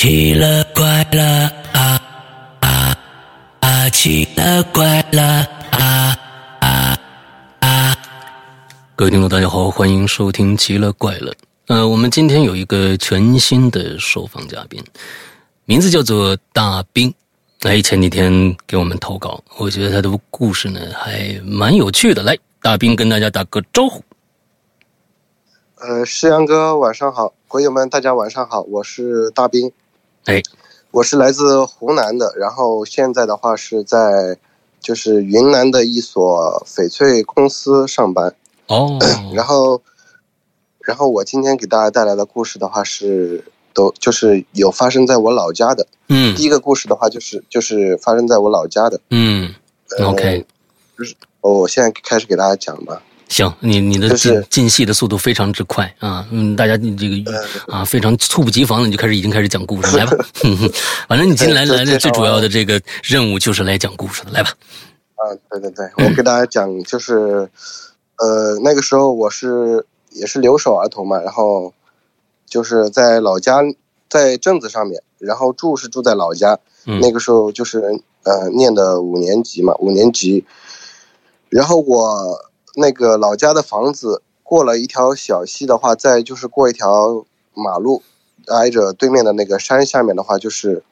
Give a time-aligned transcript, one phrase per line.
[0.00, 1.22] 奇了怪了
[1.74, 2.00] 啊
[2.60, 2.96] 啊
[3.60, 3.90] 啊！
[3.90, 5.22] 奇了怪了
[5.72, 6.16] 啊
[6.60, 6.98] 啊
[7.60, 7.96] 啊！
[8.96, 11.30] 各位听众，大家好，欢迎收听《奇了怪了》。
[11.66, 14.82] 呃，我们今天有一个全新的受访嘉宾，
[15.66, 17.12] 名字叫做大兵。
[17.60, 22.22] 来，前几天给我们投稿，我觉得他的故事呢还蛮有趣的。
[22.22, 24.02] 来，大兵跟大家打个招呼。
[25.76, 29.70] 呃，诗阳哥，晚上好，朋友们，大家晚上好，我是大兵。
[30.30, 30.40] 哎，
[30.92, 34.38] 我是来自湖南的，然后现在的话是在
[34.78, 38.32] 就是云南的一所翡翠公司上班。
[38.68, 38.96] 哦，
[39.34, 39.82] 然后，
[40.78, 45.88] 然后我今天给大家带来的故事的话是都就是有发生在我老家的。
[46.08, 49.00] 嗯第一个故事的话就是就是发生在我老家的。
[49.10, 49.52] 嗯
[50.00, 50.46] ，OK，
[51.40, 53.02] 哦，我现在开始给大家讲吧。
[53.30, 57.32] 行，你你的进进戏的速度非常之快啊，嗯，大家你这个
[57.68, 60.12] 啊非常猝不及防的你就开始已经开始讲故事，来吧
[61.08, 64.50] 反正你今天来来的最主要的这个任务就是来讲故事的，来吧。
[65.14, 67.48] 啊，对对对，我给大家讲，就是，
[68.16, 71.72] 呃，那个时候我是也是留守儿童嘛，然后
[72.46, 73.60] 就是在老家，
[74.08, 77.80] 在镇子上面，然后住是住在老家，嗯那个时候就是
[78.24, 80.44] 呃念的五年级嘛，五年级，
[81.48, 88.02] 然后我那个老家的房子过了一条小溪的话，再就是过一条马路，
[88.46, 90.82] 挨着对面的那个山下面的话，就是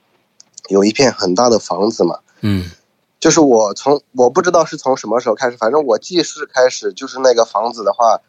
[0.69, 2.19] 有一片很大的房子嘛。
[2.41, 2.71] 嗯
[3.21, 8.21] 就是我从我不知道是从什么时候开始，反正我记事开始就是那个房子的话，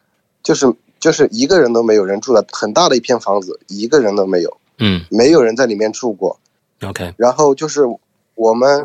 [0.42, 6.40] 就是就是一个人都没有人住的，很大的一片房子，一个人都没有，嗯没有人在里面住过。
[6.82, 7.84] ，OK，然后就是
[8.34, 8.84] 我们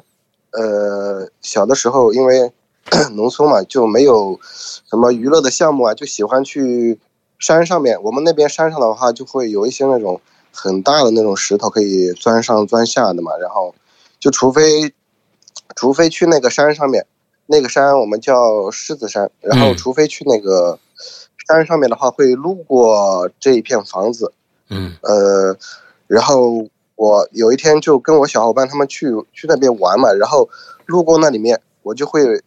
[0.51, 2.51] 呃小的时候，因为
[3.15, 6.99] 农村嘛，就没有什么娱乐的项目啊，就喜欢去
[7.39, 8.01] 山上面。
[8.03, 10.21] 我们那边山上的话，就会有一些那种
[10.53, 13.35] 很大的那种石头可以钻上钻下的嘛。
[13.37, 13.73] 然后
[14.19, 14.93] 就除非
[15.75, 17.05] 除非去那个山上面，
[17.47, 20.79] 那个山我们叫狮子山，然后嗯除非去那个
[21.47, 24.31] 山上面的话，会路过这一片房子。
[24.69, 25.57] 嗯呃，
[26.07, 30.47] 然后我有一天就跟我小伙伴他们去去那边玩嘛，然后
[30.85, 32.41] 路过那里面，我就会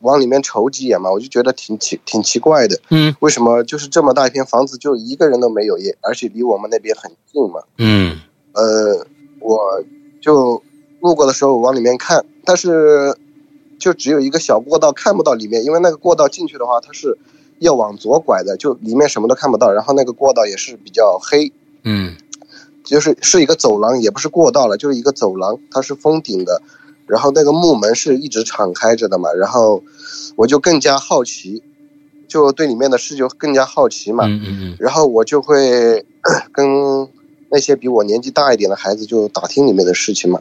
[0.00, 3.14] 往里面瞅几眼嘛，我就觉得挺奇挺奇怪的，嗯。
[3.20, 8.18] 为什么就是这么大一片房子就一个人都没有，也而且离我们那边很近嘛，嗯。
[8.52, 9.06] 呃，
[9.40, 9.82] 我
[10.20, 10.62] 就
[11.00, 13.16] 路过的时候往里面看，但是
[13.78, 17.16] 就只有一个小过道，看不到里面，因为那个过道进去的话，它是
[17.58, 21.52] 要往左拐的，就里面什么都看不到，然后那个过道也是比较黑。
[21.84, 22.16] 嗯。
[22.82, 26.60] 就是是一个走廊，也不是过道了，就是一个走廊，它是封顶的，
[27.10, 29.82] 然后那个木门是一直敞开着的嘛，然后
[30.36, 31.62] 我就更加好奇，
[32.28, 36.06] 就对里面的事就更加好奇嘛，嗯嗯然后我就会
[36.52, 37.08] 跟
[37.50, 40.40] 那些比我年纪大一点的孩子就打听里面的事情嘛，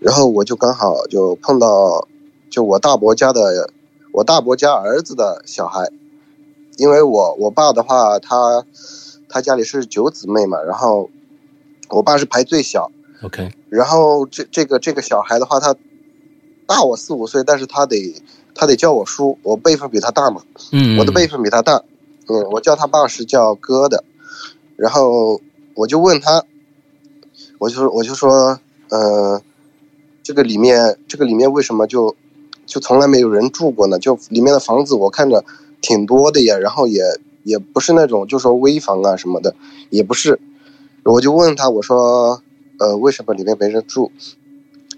[0.00, 2.08] 然后我就刚好就碰到，
[2.48, 3.70] 就我大伯家的，
[4.12, 5.90] 我大伯家儿子的小孩，
[6.78, 8.64] 因为我我爸的话，他
[9.28, 11.10] 他家里是九姊妹嘛，然后
[11.90, 12.90] 我爸是排最小
[13.22, 15.76] ，，OK，然后这这个这个小孩的话，他
[16.66, 18.14] 大我四五岁，但是他得
[18.54, 21.82] 他得叫我叔，我辈分比他大嘛，嗯，我的辈分比他大，
[22.28, 24.02] 嗯，我叫他爸是叫哥的，
[24.76, 25.40] 然后
[25.74, 26.44] 我就问他，
[27.58, 28.58] 我就我就说，
[28.90, 29.40] 呃，
[30.22, 32.16] 这个里面这个里面为什么就
[32.66, 33.98] 就从来没有人住过呢？
[33.98, 35.44] 就里面的房子我看着
[35.80, 37.02] 挺多的呀，然后也
[37.44, 39.54] 也不是那种就说危房啊什么的，
[39.90, 40.40] 也不是，
[41.04, 42.42] 我就问他，我说，
[42.78, 44.10] 呃，为什么里面没人住？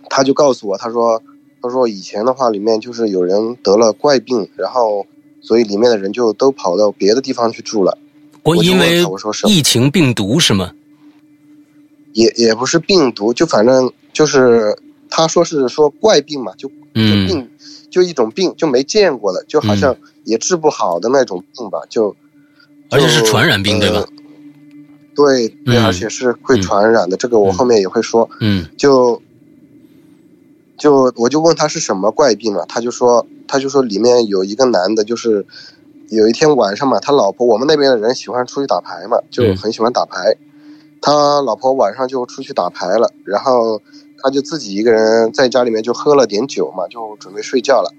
[0.09, 1.23] 他就告诉我，他说，
[1.61, 5.07] 他说以前的话里面就是有人得了怪病，然后
[5.41, 7.99] 所以里面的人就都跑到别的地方去住了。
[8.45, 10.73] 我因为我说是疫情病毒是吗？
[12.13, 14.77] 也也不是病毒，就反正就是
[15.11, 17.51] 他说是说怪病嘛，就就嗯病、
[17.91, 19.95] 就一种病，就没见过的，就好像
[20.25, 22.17] 也治不好的那种病吧，就
[22.91, 24.09] 而且是传染病对吧呃
[25.15, 28.29] 对对，嗯而且是会传染的，这个我后面也会说。
[28.41, 29.21] 嗯就
[30.79, 35.45] 就我就问他是什么怪病嘛，他就说他就说里面有一个男的，就是
[36.09, 39.57] 有一天晚上嘛，他老婆我们那边的人喜欢出去打牌嘛，就嗯。
[39.57, 40.37] 很喜欢打牌，
[41.03, 43.83] 他老婆晚上就出去打牌了，然后
[44.23, 47.93] 他就自己一个人在家里面就喝了点酒嘛，就准备睡觉了。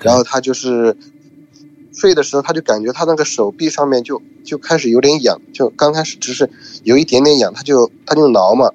[0.00, 0.96] 然后他就是
[1.92, 6.48] 睡的时候，他就感觉他那个手臂上面就就开始有点痒，就刚开始只是
[6.82, 8.70] 有一点点痒，他就他就挠嘛，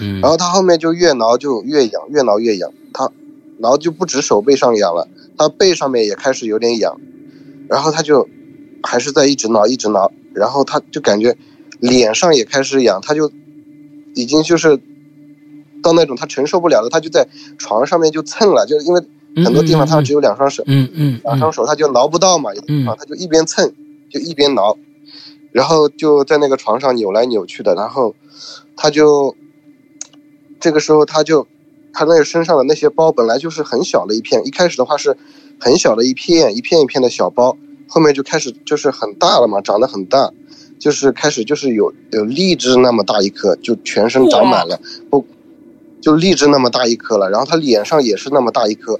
[0.00, 0.20] 嗯。
[0.20, 3.10] 然后他后面就越挠就越痒，越挠越痒，他
[3.58, 7.00] 挠就不止手背上痒了，他背上面也开始有点痒，
[7.68, 8.28] 然后他就
[8.82, 11.36] 还是在一直挠一直挠，然后他就感觉
[11.80, 13.30] 脸上也开始痒，他就
[14.14, 14.78] 已经就是
[15.82, 17.26] 到那种他承受不了了，他就在
[17.58, 19.02] 床上面就蹭了，就因为
[19.44, 23.72] 很多地方他只有两双手，嗯嗯两双手他就挠不到嘛，有的地方他就一边蹭
[24.10, 24.76] 就一边挠，
[25.52, 28.14] 然后就在那个床上扭来扭去的，然后
[28.76, 29.36] 他就
[30.60, 31.46] 这个时候他就
[31.92, 35.16] 他那个身上的那些包本来就是很小的一片，一开始的话是
[35.58, 37.56] 很小的一片一片一片的小包，
[37.88, 40.30] 后面就开始就是很大了嘛，长得很大，
[40.78, 45.24] 就是开始就是有有荔枝那么大一颗，就全身长满了，不
[46.00, 48.98] 就荔枝那么大一颗了，然后他脸上也是那么大一颗。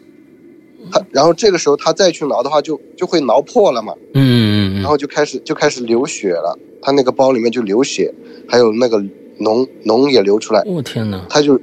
[0.90, 8.14] 他，然后这个时候他再去挠的话就，就会挠破了嘛，嗯嗯嗯，然后就开始就开始流血了，他那个包里面就流血，
[8.49, 9.05] 还有那个
[9.38, 11.58] 脓脓也流出来，我天哪，他就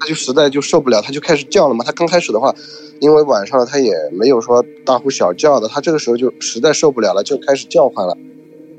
[0.00, 1.84] 他就实在就受不了，他就开始叫了嘛。
[1.84, 2.54] 他刚开始的话，
[3.00, 8.16] 因为晚上了，他也没有说大呼小叫的，他这个时候就实在受不了了，就开始叫唤了。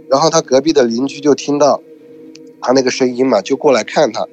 [0.10, 1.82] 然后他隔壁的邻居就听到
[2.62, 4.28] 他那个声音嘛，就过来看他，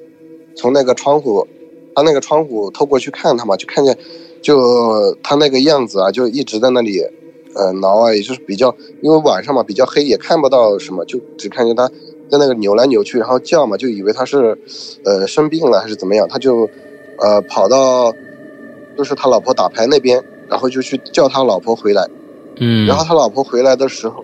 [0.55, 1.47] 从那个窗户，
[1.95, 3.97] 他那个窗户透过去看他嘛，就看见
[4.41, 7.01] 就他那个样子啊，就一直在那里
[7.55, 11.89] 呃挠啊，也就是比较因为晚上嘛比较黑，也看不到什么，就只看见他
[12.29, 14.57] 在那个扭来扭去，然后叫嘛，就以为他是
[15.05, 16.69] 呃生病了还是怎么样，他就
[17.19, 18.13] 呃跑到
[18.97, 22.07] 就是他老婆打牌那边，然后就去叫他老婆回来。
[22.59, 24.23] 嗯，然后他老婆回来的时候，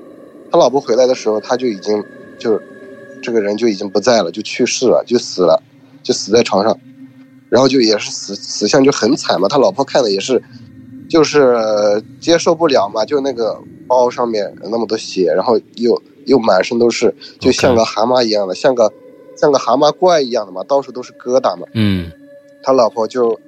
[0.51, 2.03] 他老婆回来的时候，他就已经
[2.37, 2.59] 就
[3.21, 5.61] 这个人就已经不在了，就去世了，就死了，
[6.03, 6.77] 就死在床上，
[7.49, 9.47] 然后就也是死死相就很惨嘛。
[9.47, 10.41] 他老婆看的也是，
[11.09, 11.55] 就是
[12.19, 15.99] 接受不了嘛，就那个包上面那么多血，然后又
[16.29, 18.93] 又满身都是，就像个蛤蟆一样的，像个
[19.35, 21.67] 像个蛤蟆怪一样的嘛，到处都是疙瘩嘛。
[21.73, 22.11] 嗯。
[22.61, 23.39] 他老婆就，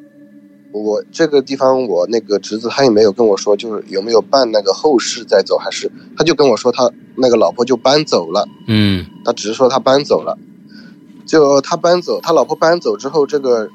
[0.71, 9.05] 我这个地方我那个侄子他也没有跟我说，就是有没有办那个后事再走，还是他就跟我说他那个老婆就搬走了，嗯。
[9.23, 10.37] 他只是说他搬走了，
[11.25, 13.69] 就他搬走，他老婆搬走之后，这个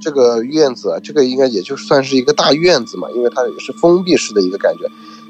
[0.00, 4.88] 这个院子，这个应该也就算是一个大院子嘛，因为它也是封闭式的一个感觉，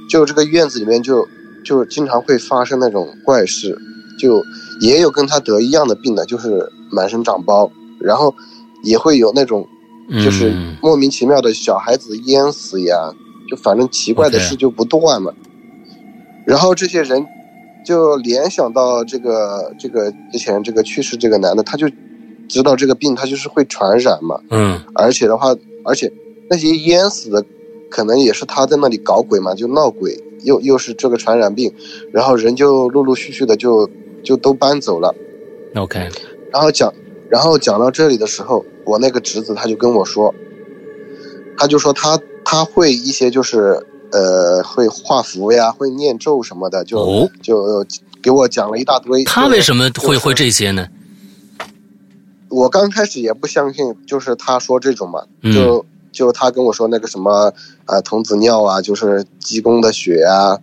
[0.08, 1.28] 就这个院子里面就
[1.64, 3.78] 就经常会发生那种怪事，
[4.18, 4.42] 就
[4.80, 7.70] 也有跟他得一样的病的，就是满身长包，
[8.00, 8.34] 然后
[8.82, 9.66] 也会有那种
[10.08, 13.14] 嗯，就是莫名其妙的小孩子淹死呀，
[13.48, 15.32] 就反正奇怪的事就不断嘛。
[16.44, 17.24] 然后这些人
[17.86, 21.88] 就联想到这个这个之前这个去世这个男的，他就
[22.48, 24.80] 知道这个病他就是会传染嘛，嗯。
[24.94, 25.54] 而且的话，
[25.84, 26.12] 而且
[26.50, 27.44] 那些淹死的
[27.88, 31.72] 可能也是他在那里搞鬼嘛，就闹鬼，又又是这个传染病，
[32.12, 33.88] 然后人就陆陆续续的就
[34.22, 35.14] 就都搬走了。
[35.74, 36.08] ，OK，
[36.52, 36.92] 然后讲，
[37.28, 40.34] 然后讲到这里的时候，我那个侄子他就跟我说，
[41.56, 47.86] 他就说他他会一些就是呃会画符呀，会念咒什么的，就、哦，就
[48.22, 49.24] 给我讲了一大堆。
[49.24, 50.88] 他为什么会就是会这些呢？
[52.48, 57.52] 我刚开始也不相信，就是他说这种嘛，嗯就就他跟我说那个什么
[57.86, 60.58] 呃童子尿啊，就是鸡公的血啊，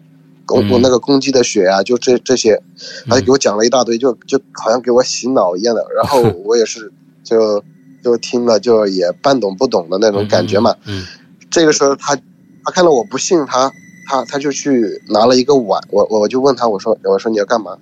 [0.46, 2.62] 公、嗯那个公鸡的血啊，就这这些，
[3.08, 5.86] 他就给我讲了一大堆，就就好像给我洗脑一样的。
[5.96, 6.92] 然后 我也是
[7.24, 7.64] 就
[8.04, 10.76] 就听了就也半懂不懂的那种感觉嘛。
[10.86, 11.06] 嗯
[11.50, 12.16] 这个时候他
[12.64, 13.74] 他看到我不信他，
[14.08, 17.76] 他他就去拿了一个碗，我我就问他我说我说你要干嘛？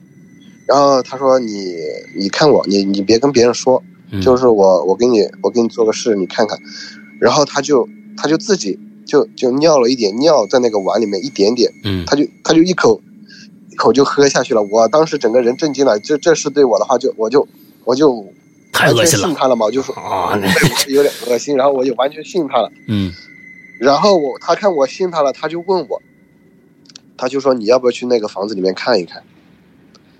[0.66, 1.76] 然后他说你
[2.18, 3.82] 你看我你你别跟别人说，
[4.12, 6.58] 嗯，就是我我给你我给你做个事你看看，
[7.20, 13.02] 然后他就他就自己就就尿了一点尿在那个碗里面一点点，嗯他就他就一口
[13.72, 14.62] 一口就喝下去了。
[14.62, 17.48] 我当时整个人震惊了，这这事对我的话就我就
[17.84, 18.34] 我就完全
[18.74, 20.38] 太恶心了信他了嘛，我就说啊，
[20.88, 22.72] 有点恶心，然后我就完全信他了。
[22.88, 23.12] 嗯
[23.80, 26.02] 然后我他看我信他了，他就问我，
[27.16, 29.22] 他就说你要不要去那个房子里面看一看？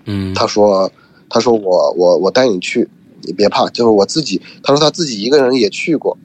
[0.04, 0.90] 嗯，他说
[1.28, 2.88] 他说我我我带你去，
[3.22, 4.40] 你别怕，就是我自己。
[4.62, 6.16] 他说他自己一个人也去过，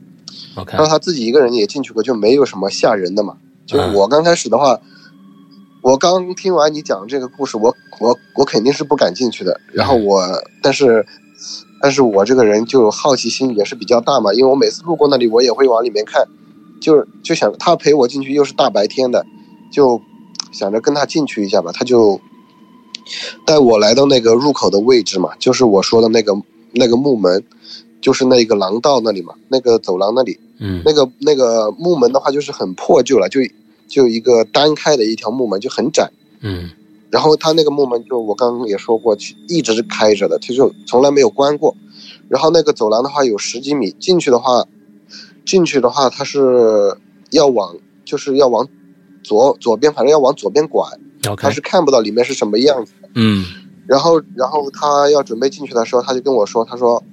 [0.56, 3.38] OK，他说他自己一个人也进去过，就没有什么吓人的嘛。
[3.66, 4.80] 就我刚开始的话，
[5.82, 9.60] 我刚听完你讲这个故事，我我我肯定是不敢进去的。
[9.72, 10.22] 然后我，
[10.62, 11.06] 但是，
[11.82, 16.28] 但是我这个人就好奇心也是比较大嘛，因为我每次路过那里，我也会往里面看，
[16.82, 19.26] 就是就想他陪我进去，又是大白天的，
[19.72, 20.02] 就
[20.52, 21.72] 想着跟他进去一下吧。
[21.74, 22.20] 他就
[23.46, 26.34] 带我来到那个入口的位置嘛，就是我说的那个
[26.72, 27.44] 那个木门，
[28.04, 30.38] 就是那个廊道那里嘛，那个走廊那里。
[30.60, 33.40] 嗯那个那个木门的话，就是很破旧了，就
[33.88, 36.12] 就一个单开的一条木门，就很窄。
[36.42, 36.70] 嗯
[37.10, 41.76] 然后他那个木门就我刚刚也说过，去一直是开着的，他就从来没有关过。
[42.28, 44.66] 然后那个走廊的话有十几米，进去的话，
[45.46, 46.96] 进去的话他是
[47.32, 48.68] 要往就是要往
[49.24, 50.86] 左左边，反正要往左边拐，
[51.38, 52.94] 他是看不到里面是什么样子。
[53.16, 53.46] 嗯
[53.86, 57.04] 然后然后他要准备进去的时候，他就跟我说，他说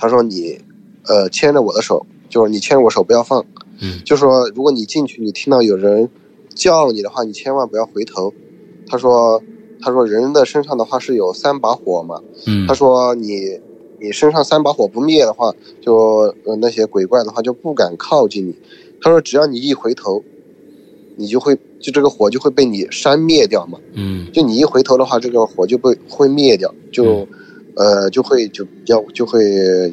[0.00, 0.58] 他说你，
[1.06, 3.44] 呃，牵着我的手，就是你牵着我手不要放，
[3.82, 6.08] 嗯就说如果你进去，你听到有人
[6.54, 8.32] 叫你的话，你千万不要回头。
[8.88, 9.42] 他说，
[9.82, 13.60] 他说人的身上的话是有三把火嘛，嗯他说你
[14.00, 18.54] 你身上三把火不灭的话，就呃那些鬼怪的话就不敢靠近你。
[19.02, 20.24] 他说只要你一回头，
[21.16, 23.78] 你就会就这个火就会被你扇灭掉嘛。
[23.92, 27.26] 嗯就你一回头的话，这个火就被会灭掉，就、
[27.80, 29.42] 呃就会就比较就会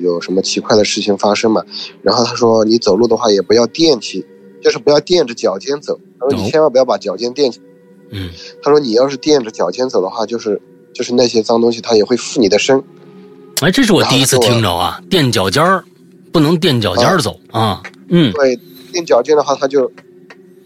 [0.02, 1.64] 有什么奇怪的事情发生嘛。
[2.02, 4.26] 然后他说你走路的话也不要垫起，
[4.62, 5.98] 就是不要垫着脚尖走。
[6.20, 7.62] 他说哦你千万不要把脚尖垫起。
[8.12, 8.30] 嗯
[8.62, 10.62] 他说你要是垫着脚尖走的话，就是
[10.94, 12.84] 就是那些脏东西它也会附你的身。
[13.62, 15.84] 哎，这是我第一次听着啊，垫脚尖儿
[16.32, 17.82] 不能垫脚尖儿走啊。
[18.10, 18.58] 嗯对，
[18.92, 19.92] 垫脚尖的话，他就，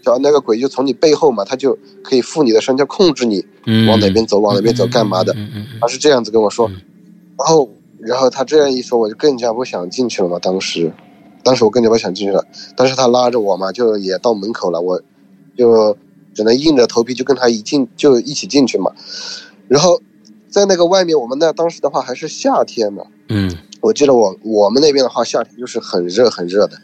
[0.04, 5.34] 脚那个鬼就从你背后嘛，他就可以附你的身，就控制你嗯，往哪边走，往哪边走，干嘛的。
[5.80, 6.76] 他是这样子跟我说嗯，
[7.42, 7.68] 然后，
[7.98, 10.38] 然后他这样一说，我就更加不想进去了嘛。
[10.38, 10.92] 当时，
[11.42, 12.44] 当时我更加不想进去了，
[12.76, 15.02] 但是他拉着我嘛，就也到门口了，我
[15.56, 15.96] 就
[16.32, 18.92] 只能硬着头皮就跟他一进就一起进去嘛。
[19.66, 20.00] 然后
[20.48, 26.76] 在那个外面，我们那当时的话还是夏天嘛，嗯我记得我我们那边的话，夏天就是很热很热的，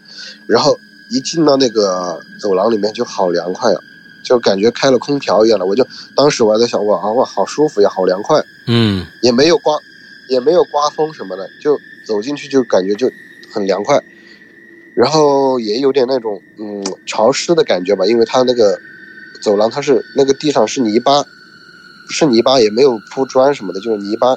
[0.48, 0.74] 然后
[1.12, 3.78] 一进到那个走廊里面就好凉快啊，
[4.24, 5.64] 就感觉开了空调一样的。
[5.64, 5.86] 我就
[6.16, 9.76] 当时我还在想，哇啊哇，好舒服呀，好凉快，嗯也没有刮，
[10.28, 13.10] 也没有刮风什么的，就走进去就感觉就
[13.52, 14.02] 很凉快，
[14.94, 18.78] 然后也有点那种嗯潮湿的感觉吧，因为它那个
[19.42, 21.24] 走廊它是那个地上是泥巴，
[22.10, 24.36] 是泥巴也没有铺砖什么的，就是泥巴，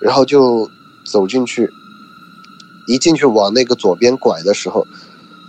[0.00, 0.68] 然后就
[1.04, 1.68] 走进去，
[2.86, 4.86] 一进去往那个左边拐的时候，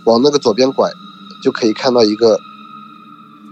[0.06, 0.90] 往那个左边拐，
[1.42, 2.38] 就可以看到一个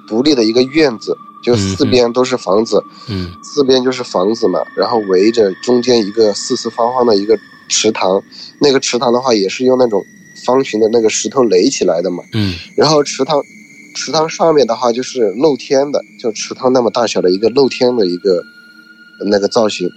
[0.06, 7.36] 独立的一个院子，就四边都是房子，嗯四边就是房子嘛，然后围着中间一个四四方方的一个
[7.68, 8.22] 池塘，
[8.60, 10.04] 那个池塘的话也是用那种
[10.46, 12.54] 方形的那个石头垒起来的嘛，嗯。
[12.76, 13.42] 然后池塘，
[13.94, 18.42] 池塘上面的话就是露天的，就池塘那么大小的一个露天的一个
[19.26, 19.90] 那个造型，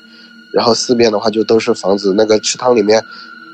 [0.54, 3.02] 然后四边的话就都是房子，那个池塘里面，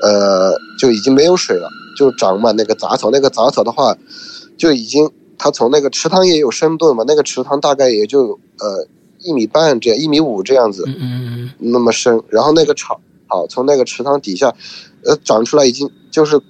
[0.02, 3.96] 呃，就已经没有水了，就长满那个杂草，那个杂草的话，
[4.56, 5.10] 就已经
[5.42, 8.86] 它从那个池塘也有深度嘛，那个池塘大概也就呃
[9.18, 14.54] 一米半这样，一米五这样子，嗯嗯那么深，然后那个草草从那个池塘底下，
[15.04, 16.40] 呃，长出来已经就是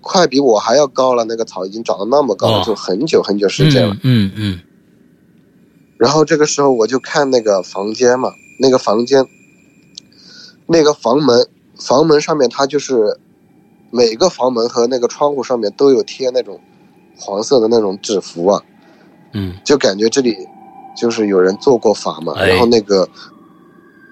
[0.00, 2.64] 快比我还要高了，那个草已经长得那么高了，哦。
[2.66, 3.96] 就很久很久时间了。
[4.02, 4.58] 嗯嗯。
[5.96, 9.24] 然后这个时候我就看那个房间嘛，那个房间，
[10.66, 11.46] 那个房门，
[11.78, 13.20] 房门上面它就是
[13.92, 16.60] 每个房门和那个窗户上面都有贴那种
[17.18, 18.62] 黄色的那种纸符啊，
[19.32, 20.36] 嗯就感觉这里
[20.96, 22.34] 就是有人做过法嘛。
[22.36, 23.08] 哎然后那个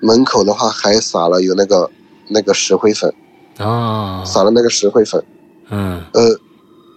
[0.00, 1.90] 门口的话还撒了有那个
[2.28, 3.12] 那个石灰粉，
[3.58, 5.22] 啊撒了那个石灰粉。
[5.70, 6.38] 嗯呃，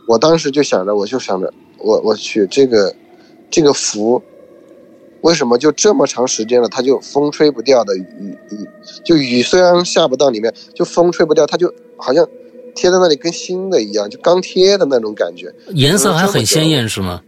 [0.07, 2.93] 我当时就想着，我就想着，我我去这个
[3.49, 4.21] 这个符，
[5.21, 8.67] 为什么就这么长时间了，它就风吹不掉的雨雨，
[9.05, 12.27] 就雨虽然下不到里面，就风吹不掉，它就好像
[12.77, 15.53] 贴在那里跟新的一样，就刚贴的那种感觉。
[15.73, 17.21] 颜色还很鲜艳是吗？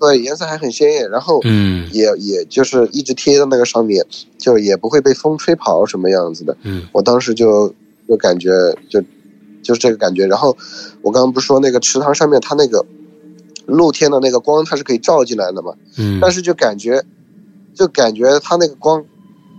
[0.00, 4.06] 对，颜色还很鲜艳，然后嗯也也就是一直贴在那个上面，
[4.38, 6.56] 就也不会被风吹跑什么样子的。
[6.62, 7.74] 嗯我当时就
[8.08, 8.50] 就感觉
[8.88, 9.02] 就
[9.60, 10.24] 就是这个感觉。
[10.26, 10.56] 然后
[11.02, 12.86] 我刚刚不是说那个池塘上面它那个
[13.66, 15.74] 露天的那个光它是可以照进来的嘛？
[15.96, 17.02] 嗯，但是就感觉
[17.74, 19.04] 就感觉它那个光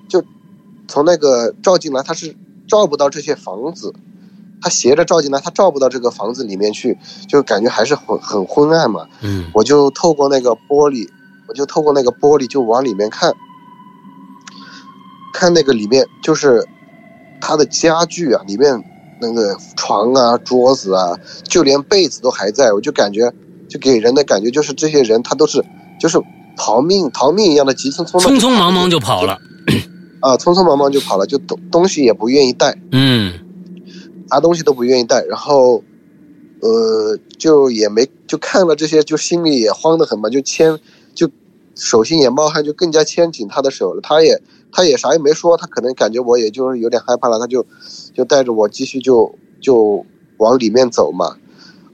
[0.07, 0.23] 就
[0.87, 2.33] 从那个照进来，它是
[2.65, 3.93] 照不到这些房子。
[4.61, 6.97] 它斜着照进来，它照不到这个房子里面去，
[7.27, 9.07] 就感觉还是很很昏暗嘛。
[9.21, 11.07] 嗯我就透过那个玻璃，
[11.47, 13.33] 我就透过那个玻璃就往里面看，
[15.33, 16.67] 看那个里面就是
[17.41, 18.83] 他的家具啊，里面
[19.21, 23.31] 那个床啊、桌子啊，就连被子都还在，我就感觉
[23.69, 25.63] 就给人的感觉就是这些人他都是
[25.99, 26.21] 就是
[26.57, 29.39] 逃命逃命一样的急匆匆的匆匆忙忙就跑了。
[30.21, 33.39] 啊，匆匆忙忙就跑了，就东东西也不愿意带，嗯
[34.29, 35.83] 啥东西都不愿意带，然后，
[36.61, 40.77] 呃，就也没就看了这些，就心里也慌得很嘛，就牵，
[41.15, 41.27] 就
[41.73, 44.01] 手心也冒汗，就更加牵紧他的手了。
[44.01, 44.39] 他也
[44.71, 47.65] 他也啥也没说，他可能感觉我也就是有点害怕了，他就
[48.13, 50.05] 就带着我继续就就
[50.37, 51.37] 往里面走嘛，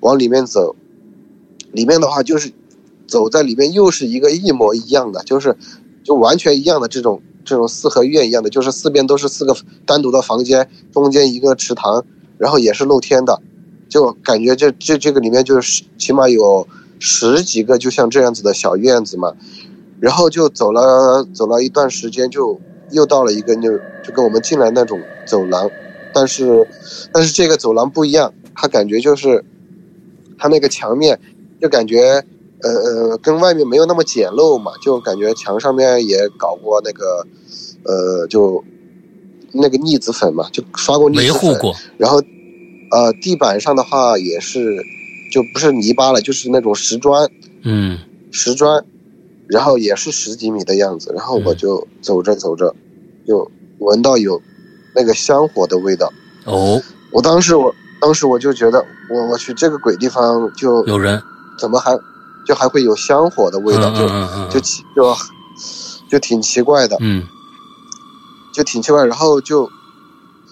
[0.02, 0.76] 往里面走，
[1.72, 2.52] 里面的话就是
[3.08, 5.56] 走在里面又是一个一模一样的，就是
[6.04, 12.06] 就完全一样的这种这种四合院一样的，就是四边都是四个单独的房间，中间一个池塘。
[12.38, 13.42] 然后也是露天的，
[13.88, 16.68] 就感觉这这这个里面就是起码有
[17.00, 19.34] 十几个就像这样子的小院子嘛，
[20.00, 22.60] 然后就走了走了一段时间，就
[22.92, 25.72] 又到了一个就就跟我们进来那种走廊，
[26.14, 26.68] 但是
[27.12, 29.44] 但是这个走廊不一样，它感觉就是
[30.38, 31.20] 它那个墙面
[31.62, 32.24] 就感觉
[32.62, 37.26] 呃呃跟外面没有那么简陋嘛，就感觉墙上面也搞过那个
[37.84, 38.64] 呃就
[39.56, 42.22] 那个腻子粉嘛，就刷过腻子粉，维护过，然后
[42.92, 44.84] 呃地板上的话也是
[45.32, 47.30] 就不是泥巴了，就是那种石砖。
[47.64, 48.00] 嗯。
[48.32, 48.84] 石砖，
[49.48, 52.76] 然后也是十几米的样子，然后我就走着走着，
[53.26, 54.42] 就闻到有
[54.94, 56.12] 那个香火的味道。
[56.44, 56.82] 哦，
[57.12, 61.22] 我当时我当时我就觉得，我我去这个鬼地方就有人，
[61.58, 61.98] 怎么还
[62.46, 65.16] 就还会有香火的味道，嗯就就奇就
[66.10, 67.24] 就挺奇怪的，嗯
[68.56, 69.06] 就挺奇怪。
[69.06, 69.70] 然后就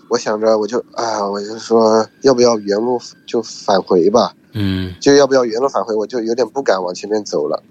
[0.10, 4.36] 我想着，我就啊，我就说要不要原路就返回吧。
[4.56, 7.64] 嗯就要不要原路返回，我就有点不敢往前面走了。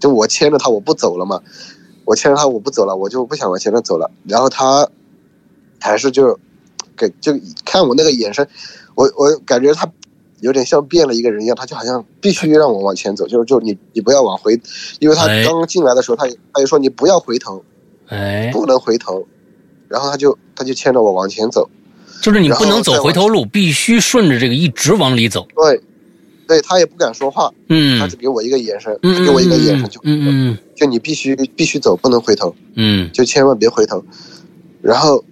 [0.00, 1.42] 就我牵着他，我不走了嘛，
[2.04, 4.10] 我牵着他，我不走了，我就不想往前面走了。
[4.24, 4.88] 然后他
[5.80, 6.38] 还是就
[6.96, 8.48] 给就看我那个眼神，
[8.94, 9.86] 我我感觉他
[10.40, 14.58] 有点像变了一个人一样，他就好像必须让我往前走，就是就你你不要往回，
[15.00, 17.62] 因为他哎刚进来的时候，他他就说你不要回头，
[18.06, 19.26] 哎，不能回头，
[19.88, 21.68] 然后他就他就牵着我往前走，
[22.22, 25.46] 就是你不能走回头路，必须顺着这个一直往里走。
[25.54, 25.80] 对，
[26.46, 34.04] 对他也不敢说话，嗯他只给我一个眼神，嗯给我一个眼神就嗯嗯就你必须必须走，不能回头，嗯就千万别回头。
[34.80, 35.24] 然后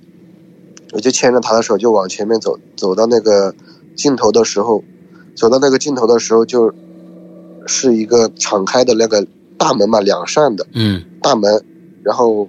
[0.93, 3.55] 我就牵着他的手就往前面走，走到那个
[3.95, 4.83] 尽头的时候，
[5.35, 6.73] 走到那个尽头的时候，就
[7.67, 9.27] 是一个敞开的那个
[9.59, 11.65] 大门嘛，两扇的嗯大门，
[12.03, 12.49] 然后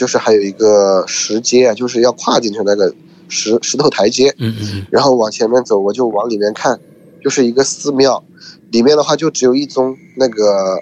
[0.00, 2.90] 就是还有一个石阶啊，就是要跨进去那个
[3.28, 6.80] 石石头台阶，嗯嗯然后往前面走，我就往里面看，
[7.22, 8.24] 就是一个寺庙，
[8.70, 10.78] 里面的话就只有一宗那个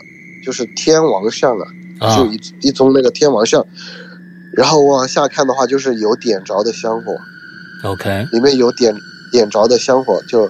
[0.47, 1.67] 就是天王像啊，
[1.99, 3.67] 啊就一一宗那个天王像，
[4.57, 7.13] 然后往下看的话就是有点着的香火
[7.91, 8.95] ，，OK，里面有点
[9.33, 10.49] 点着的香火，就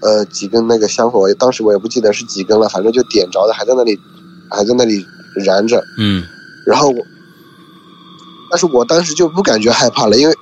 [0.00, 3.98] 呃几根那个香火，当时我也不记得是几根了，反正就点着的，还在那里
[4.48, 5.04] 还在那里
[5.44, 6.22] 燃着，嗯。
[6.66, 7.04] 然后我，
[8.50, 10.34] 但是我当时就不感觉害怕了，因为，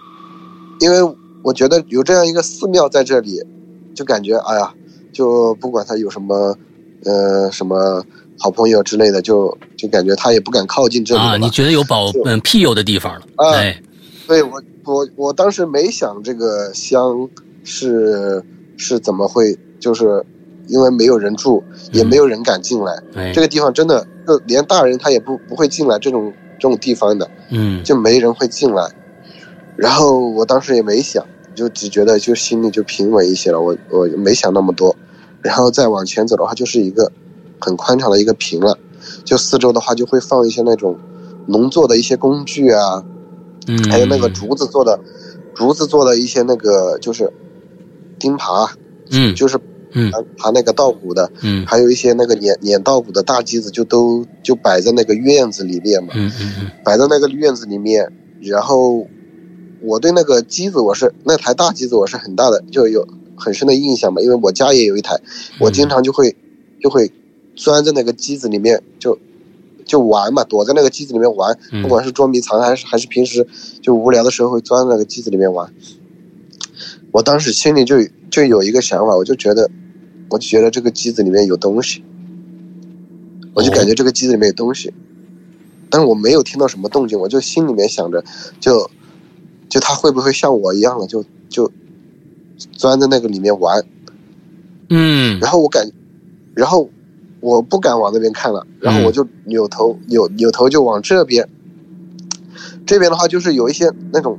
[0.81, 3.43] 因为我觉得有这样一个寺庙在这里，
[3.95, 4.73] 就感觉哎呀，
[5.13, 6.57] 就不管他有什么，
[7.05, 8.03] 呃，什么
[8.39, 13.23] 好朋友之类的，就就感觉他也不敢靠近这里啊，你觉得有保就嗯庇佑的地方了？
[13.37, 13.81] 啊哎，
[14.27, 17.29] 对我我我当时没想这个香
[17.65, 18.43] 是
[18.77, 20.25] 是怎么会，就是
[20.69, 23.33] 因为没有人住，也没有人敢进来，哎。
[23.33, 27.31] 这，个地方真的就连大人他也不不会进来这种这种地方的。
[27.51, 28.91] 嗯就没人会进来。
[29.77, 33.61] 然后我当时也没想，就只觉得就心里就平稳一些了。
[33.61, 34.95] 我我没想那么多，
[35.41, 37.11] 然后再往前走的话，就是一个
[37.61, 38.77] 很宽敞的一个屏了。
[39.25, 40.99] 就四周的话，就会放一些那种
[41.47, 43.05] 农作的一些工具啊，
[43.67, 44.99] 嗯，还有那个竹子做的
[45.55, 47.33] 竹子做的一些那个就是
[48.19, 48.69] 钉耙，
[49.13, 49.59] 嗯就是
[49.93, 56.13] 嗯爬爬那个稻谷的，嗯还有一些那个碾碾稻谷的大机子，就都就摆在那个院子里面嘛。
[56.15, 59.07] 嗯嗯嗯摆在那个院子里面，然后
[59.81, 65.19] 我对那个机子我是那台大机子我是很大的，就有很深的印象嘛，因为我家也有一台，
[65.61, 66.35] 我经常就会
[66.81, 67.11] 就会
[67.57, 69.19] 钻在那个机子里面就
[69.85, 73.47] 就玩嘛，躲在那个机子里面玩，嗯不管是捉迷藏还是还是平时
[73.81, 75.73] 就无聊的时候会钻在那个机子里面玩。
[77.11, 77.97] 我当时心里就
[78.31, 79.71] 就有一个想法，我就觉得，
[80.29, 82.03] 我就觉得这个机子里面有东西，
[83.55, 84.93] 我就感觉这个机子里面有东西，
[85.91, 88.23] 但是我没有听到什么动静，我就心里面想着，
[88.61, 88.91] 就
[89.69, 91.71] 就他会不会像我一样了，就就
[92.73, 93.85] 钻在那个里面玩，
[94.91, 95.39] 嗯。
[95.41, 95.91] 然后我感，
[96.55, 96.91] 然后
[97.41, 101.49] 我不敢往那边看了，然后我就扭头扭扭头就往这边，
[102.85, 104.39] 这边的话就是有一些那种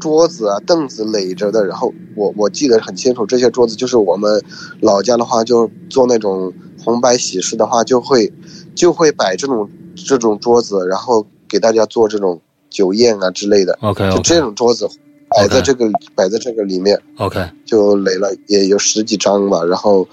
[0.00, 4.42] 桌子啊凳子垒着的，然后我我记得很清楚，这些桌子就是我们
[4.80, 8.32] 老家的话就做那种红白喜事的话就会
[8.74, 14.88] 就会摆这种这种桌子，然后给大家做这种酒宴啊之类的，，OK 就 OK 这种桌子
[15.28, 17.00] 摆在这个摆在这个里面。
[17.18, 20.08] OK，就垒了也有十几张吧，然后，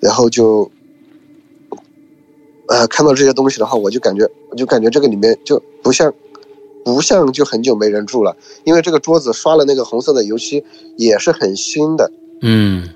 [0.00, 0.70] 然后就，
[2.68, 6.12] 呃，看到这些东西的话，我就感觉，我就感觉这个里面就不像，
[6.84, 10.64] 不像就很久没人住了，因为这个桌子刷了那个红色的油漆，
[10.96, 12.10] 也是很新的，
[12.42, 12.88] 嗯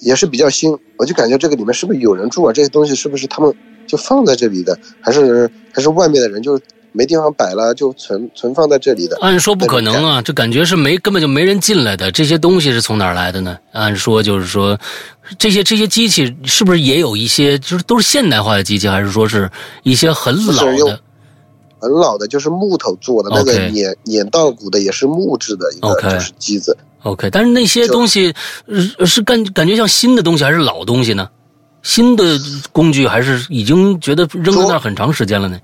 [0.00, 2.52] 也是比较新，我就感觉这个里面是不是有人住啊？
[2.52, 3.54] 这些东西是不是他们
[3.86, 6.58] 就放在这里的，还是还是外面的人就
[6.92, 9.18] 没地方摆了，就存存放在这里的？
[9.20, 12.10] 按说不可能啊，这感觉是没根本就没人进来的。
[12.10, 13.58] 这些东西是从哪儿来的呢？
[13.72, 14.78] 按说就是说，
[15.38, 19.50] 这些这些机器是不是也有一些就是都是现代化的机器，还是说是
[19.82, 21.00] 一些很老的？
[21.84, 26.74] 很老的，就是木头做的，那个碾碾稻谷的也是木质的一个就是机子。
[27.02, 28.34] OK，但是那些东西
[28.66, 31.28] 呃是感感觉像新的东西还是老东西呢？
[31.82, 32.24] 新的
[32.72, 35.60] 工具还是已经觉得扔在那儿很长时间了呢？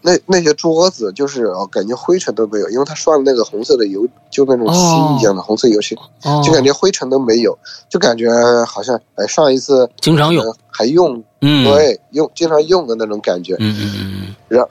[0.00, 4.78] 那那些桌子就是哦，感觉灰尘都没有，因为他刷了那个红色的油，就那种漆
[5.18, 7.58] 一样的红色油漆，哦，就感觉灰尘都没有，
[7.88, 8.28] 就感觉
[8.66, 13.56] 好像哎上一次经常用，呃还用，嗯，对，用经常用的那种感觉。
[13.60, 14.66] 嗯嗯嗯然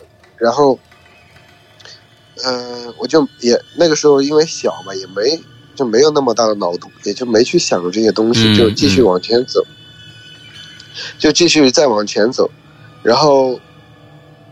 [0.52, 0.80] 后，
[2.44, 5.40] 嗯、我就也那个时候因为小嘛，也没
[5.76, 9.66] 就没有那么大的脑洞，也就没去想这些东西，嗯就继续往前走，
[11.18, 12.50] 就继续再往前走，
[13.02, 13.60] 然后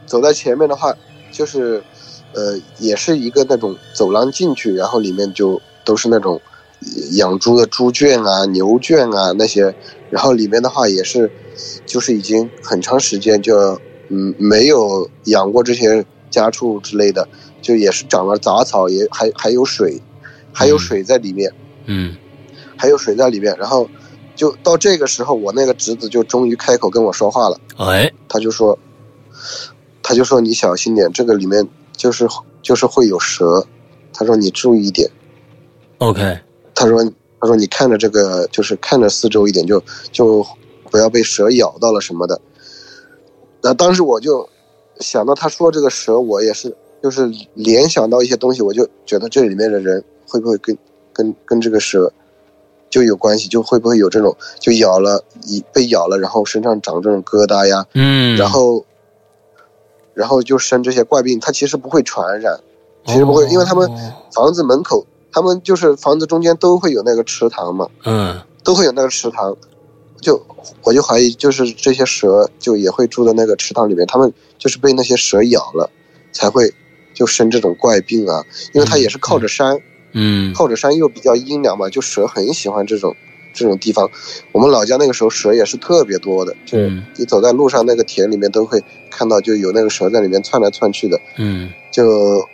[0.06, 0.96] 走在前面的话，
[1.32, 1.84] 就是
[2.34, 6.42] 呃，也是一个那种走廊进去，然后里面就都是那种
[7.12, 9.76] 养猪的猪圈啊、牛圈啊那些，
[10.10, 11.32] 然后里面的话也是，
[11.86, 13.80] 就是已经很长时间就
[14.12, 17.28] 嗯没有养过这些家畜之类的，
[17.62, 20.02] 就也是长了杂草，也还还有水，
[20.54, 20.80] 还有嗯。
[20.80, 21.52] 水在里面，
[21.86, 22.16] 嗯。
[22.78, 23.88] 还有水在里面，然后
[24.36, 27.60] 就到这个时候，我那个侄子就终于开口跟我说话了。
[27.78, 28.78] 嗯，哎，他就说，
[30.02, 32.28] 他就说你小心点，这个里面就是
[32.62, 33.66] 就是会有蛇，
[34.14, 35.10] 他说你注意一点
[36.00, 36.40] ，，OK，
[36.74, 37.04] 他说
[37.40, 40.46] 他说你看着这个就是看着四周一点，就就
[40.90, 42.42] 不要被蛇咬到了什么的。
[43.64, 44.48] 那当时我就
[45.00, 50.78] 想到他说这个蛇，我也是就是联想到一些东西，我就觉得这里面的人会不会跟
[51.14, 52.12] 跟跟这个蛇
[52.90, 58.86] 就有关系，就会不会有这种就咬了一被咬了，然后身上长这种疙瘩呀，嗯，然后，
[60.14, 62.60] 然后就生这些怪病，它其实不会传染，
[63.06, 69.56] 其实不会，因为他们哦房子门口，他们就是房子中间都会有那个池塘嘛，嗯都会有那个池塘，
[70.22, 70.46] 就
[70.84, 75.90] 我就怀疑，就是这些蛇就也会住在那个池塘里面，他们就是被那些蛇咬了，
[76.32, 76.72] 才会
[77.14, 79.82] 就生这种怪病啊，因为它也是靠着山，
[80.14, 83.16] 嗯靠着山又比较阴凉嘛，就蛇很喜欢这种
[83.54, 84.10] 这种地方。
[84.52, 91.20] 我们老家那个时候蛇也是特别多的，就嗯你走在路上那个田里面都会看到，就有那个蛇在里面窜来窜去的。
[91.38, 92.48] 嗯就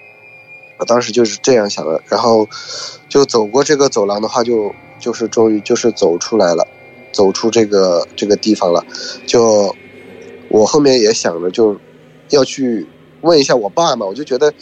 [0.79, 2.47] 我当时就是这样想的，然后
[3.09, 6.65] 就走过这个走廊的话就，就是终于就是走出来了，
[7.17, 8.85] 走出这个这个地方了。
[9.25, 9.73] 就
[10.49, 11.75] 我后面也想着就
[12.29, 12.85] 要去
[13.21, 14.53] 问一下我爸嘛，我就觉得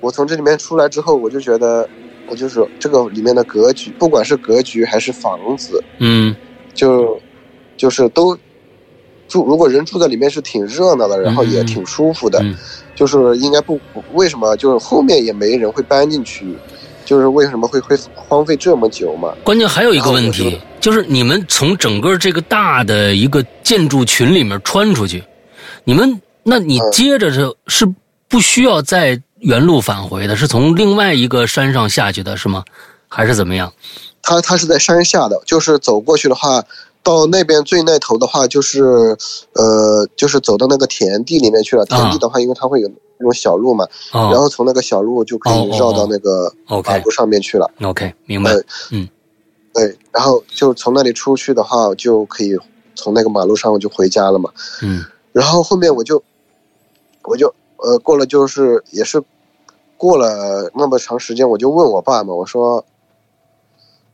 [0.00, 1.88] 我从这里面出来之后，我就觉得
[2.28, 6.34] 我就是这个里面的格局，不管是格局还是房子，嗯。
[6.74, 7.20] 就
[7.76, 8.36] 就是都
[9.28, 12.56] 住，如果人住在里面是挺热闹的，然后也嗯挺舒服的，嗯。
[12.96, 13.80] 就是应该不
[14.12, 16.58] 为什么就是后面也没人会搬进去，
[17.04, 19.34] 就是为什么会会荒废这么久嘛？
[19.42, 25.22] 关键还有一个问题就，就是你们从整个这个大的一个建筑群里面穿出去，
[25.84, 27.86] 你们，那你嗯接着是是
[28.28, 32.64] 不需要再原路返回的，是从另外一个山上下去的，是吗？
[33.08, 33.72] 还是怎么样？
[34.22, 36.64] 它它是在山下的，就是走过去的话，
[37.04, 39.16] 到那边最那头的话，就是
[39.52, 41.84] 呃，就是走到那个田地里面去了。
[41.84, 42.88] 田地的话，因为它会有
[43.18, 46.52] 那种小路嘛，哦，然后从那个小路就可以绕到那个
[46.84, 47.70] 马路上面去了。
[47.82, 48.64] OK，明白呃。
[48.90, 49.08] 嗯
[49.74, 52.56] 对，然后就从那里出去的话，就可以
[52.94, 54.48] 从那个马路上我就回家了嘛。
[54.82, 56.22] 嗯然后后面我就，
[57.24, 59.20] 我就呃过了就是也是
[59.96, 62.84] 过了那么长时间，我就问我爸嘛，我说，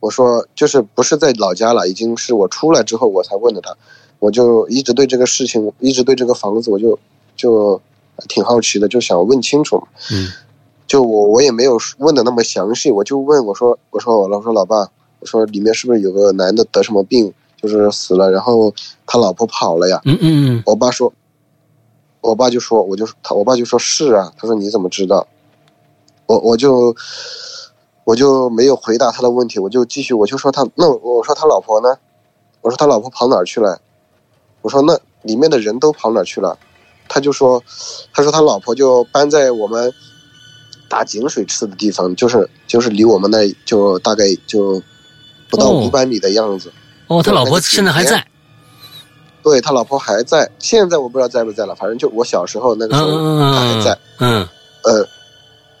[0.01, 3.73] 我说就是不是在老家了，已经是我出来之后我才问的他，
[4.19, 6.99] 我就一直对这个事情，一直对这个房子，我就
[7.37, 7.79] 就
[8.27, 9.87] 挺好奇的，就想问清楚嘛。
[10.11, 10.27] 嗯
[10.87, 14.89] 就我我也没有问的那么详细，我就问我说我说我老说老爸，
[15.21, 18.73] 我说里面是不是有个男的得什么病，就是死了，然后
[19.05, 20.01] 他老婆跑了呀？
[20.03, 21.13] 嗯嗯我爸说，
[22.19, 25.25] 我爸就说，我就他，我爸就说是啊，他说你怎么知道？
[26.25, 26.93] 我我就
[28.03, 31.95] 我就没有回答他的问题，我就继续，我就说他那我我说他老婆呢？
[32.61, 33.79] 我说他老婆跑哪儿去了？
[34.61, 36.57] 我说那里面的人都跑哪儿去了？
[37.07, 37.61] 他就说，
[38.13, 39.91] 他说他老婆就搬在我们
[40.89, 44.81] 打井水吃的地方，就是就是离我们那就大概就
[45.49, 46.71] 不到哦五百米的样子。
[47.07, 48.25] 哦，他老婆现在还在。
[49.43, 53.99] 对他老婆还在，现在我不知道在不在了，反正就我小时候那个时候嗯他还在。
[54.19, 54.47] 嗯
[54.83, 55.05] 呃，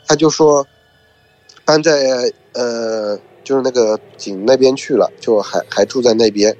[0.07, 0.65] 他就说
[1.65, 6.55] 搬在呃就是那个井那边去了，就还还住在那边。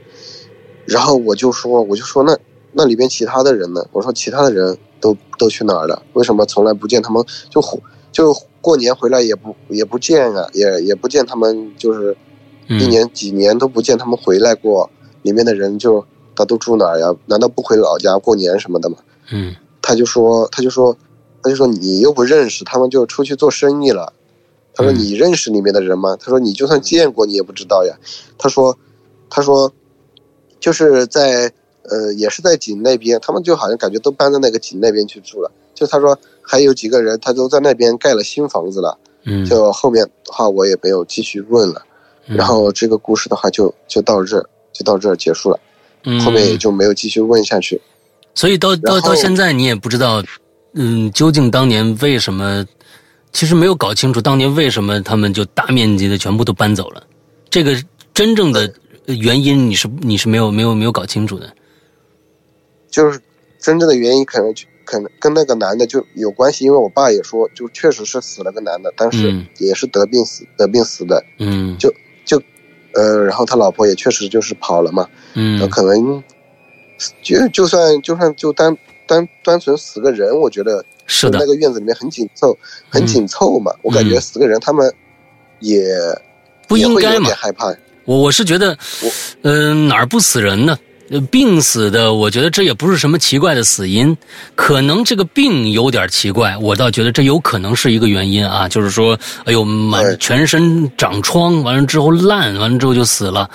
[0.86, 2.38] 然后我就说，我就说那
[2.74, 3.86] 那里边其他的人呢？
[3.92, 6.02] 我说其他的人都都去哪儿了？
[6.14, 7.24] 为什么从来不见他们？
[7.50, 7.62] 就
[8.12, 12.16] 就过年回来也不也不见啊，也也不见他们，就是
[12.68, 14.90] 嗯，一年几年都不见他们回来过。
[15.22, 16.04] 里面的人就
[16.36, 17.16] 他都住哪儿呀？
[17.28, 18.98] 难道不回老家过年什么的吗？
[19.32, 20.98] 嗯他就说，他就说，
[21.44, 24.14] 他就说你又不认识，他们就出去做生意了。
[24.74, 26.18] 他说嗯你认识里面的人吗？
[26.20, 27.96] 他说你就算见过你也不知道呀。
[28.38, 28.78] 他说，
[29.30, 29.72] 他说，
[30.60, 31.52] 就是在
[31.84, 35.52] 呃也是在井那边，他们就好像感觉都搬到那个井那边去住了。
[35.74, 38.98] 就他说还有几个人，他都在那边盖了新房子了。
[39.24, 41.82] 嗯，就后面的话我也没有继续问了。
[42.28, 45.60] 嗯然后这个故事的话就就到这儿，就到这儿结束了，
[46.24, 47.82] 后面也嗯就没有继续问下去。
[48.36, 50.24] 所以到到到现在，你也不知道，
[50.74, 52.66] 嗯，究竟当年为什么，
[53.32, 57.04] 其实没有搞清楚当年为什么他们就大面积的全部都搬走了，
[57.50, 57.76] 这个
[58.13, 58.72] 真正的
[59.06, 61.54] 原因你是你是没有没有没有搞清楚的。
[62.89, 63.20] 就是
[63.60, 69.46] 真正的原因可能就可能跟那个男的就有关系，因为我爸也说，就确实是死了个男的，但是嗯。
[69.60, 71.78] 也是得病死得病死的，嗯。
[71.78, 71.94] 就
[72.26, 72.41] 就
[72.94, 75.70] 呃，然后他老婆也确实就是跑了嘛，嗯。
[75.70, 76.22] 可能
[77.24, 78.78] 就就算就算就单
[79.12, 81.38] 单单纯死个人，我觉得是的。
[81.38, 82.58] 那，个院子里面很紧凑，
[82.89, 84.21] 很紧凑嘛，我感觉嗯。
[84.21, 84.89] 死个人他们
[85.60, 85.84] 也
[86.65, 87.30] 不应该嘛。
[88.06, 88.69] 我我是觉得
[89.04, 89.12] 我，
[89.43, 90.80] 嗯、哪儿不死人呢？
[91.12, 94.15] 呃病死的，我觉得这也不是什么奇怪的死因，
[94.56, 103.50] 可能这个病有点奇怪，我倒觉得这有可能是一个原因啊，就是说，哎呦，满全身长疮，完了之后烂，完了之后就死了，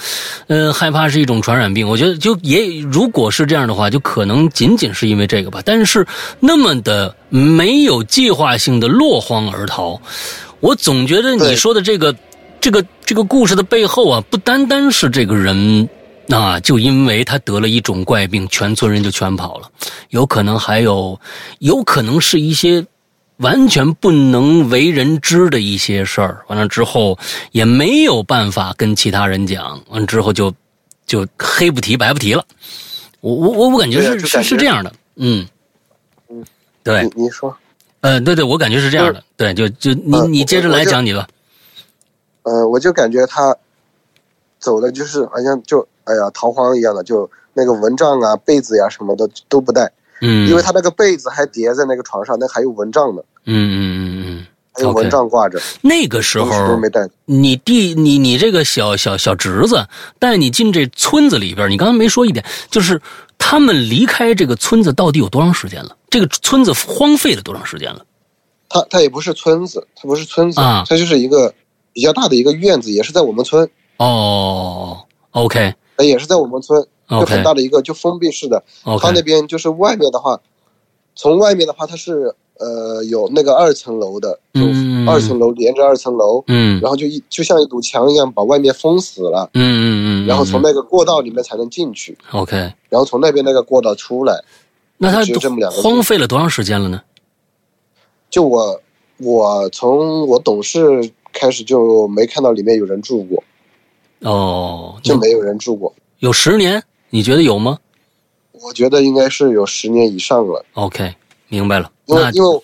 [0.49, 6.07] 呃，害怕是一种传染病，我觉得就也如果是这样的话，就可能仅仅是因为这个吧，但是
[6.39, 9.99] 那么的没有计划性的落荒而逃，
[10.61, 12.15] 我总觉得你说的这个
[12.61, 15.89] 这个这个故事的背后啊，不单单是这个人
[16.29, 19.71] 啊，就因为他得了一种怪病，全村人就全跑了，
[20.11, 21.19] 有可能还有，
[21.61, 22.85] 有可能是一些
[23.37, 26.45] 完全不能为人知的一些事儿。
[26.49, 27.19] 完了之后
[27.53, 30.53] 也没有办法跟其他人讲，完了之后就
[31.07, 32.45] 就黑不提白不提了。
[33.21, 35.47] 我我我我感觉是是是这样的，嗯。
[36.29, 36.45] 嗯，
[36.83, 37.57] 对，你你说。
[38.01, 41.27] 呃，对对，我感觉是这样的，对，就就你呃你接着来讲你吧，
[42.43, 43.57] 呃，我就感觉他
[44.61, 49.93] 走的就是好像就哎呀逃荒一样的，就那个蚊帐啊、被子呀、什么的都不带，
[50.23, 57.09] 嗯，因为他那个被子还叠在那个床上，那还有蚊帐呢，嗯嗯嗯嗯，还有蚊帐挂着，那个时候没带。
[57.25, 59.87] 你弟你你这个小小小侄子
[60.19, 63.01] 带你进这村子里边，你刚才没说一点，就是
[63.39, 65.97] 他们离开这个村子到底有多长时间了？
[66.09, 68.05] 这个村子荒废了多长时间了？
[68.69, 71.53] 他他也不是村子，他不是村子，啊他就是一个
[71.93, 74.99] 比较大的一个院子，也是在我们村，哦
[75.31, 78.63] ，OK 呃也是在我们村，就很大的一个就封闭式的。
[79.01, 80.41] 它那边就是外面的话，
[81.15, 89.49] 从外面的话它是呃有那个二层楼的，就嗯二层楼连着二层楼，嗯然后就一就像一堵墙一样把外面封死了。
[89.55, 89.87] 嗯嗯
[90.25, 92.57] 嗯，然后从那个过道里面才能进去，OK，
[92.89, 94.43] 然后从那边那个过道出来。
[94.99, 97.03] 那他只有这么两个荒废了多长时间了呢？
[98.31, 98.81] 就我
[99.19, 103.45] 我从我懂事开始就没看到里面有人住过，
[104.21, 105.95] 哦，就没有人住过。
[106.21, 107.79] 有十年，你觉得有吗
[108.53, 111.15] 我觉得应该是有十年以上了，？OK，
[111.49, 111.93] 明白了。
[112.07, 112.63] 因为因为，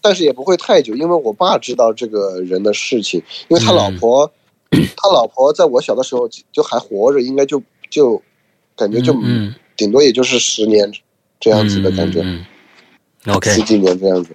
[0.00, 4.30] 但是也不会太久，因为我爸知道这个人的事情，因为他老婆，
[4.70, 8.20] 他老婆在我小的时候就就还活着，应该就就
[8.76, 10.90] 感觉就嗯顶多也就是十年
[11.38, 12.44] 这样子的感觉，嗯
[13.24, 14.34] 嗯 OK，十几年这样子。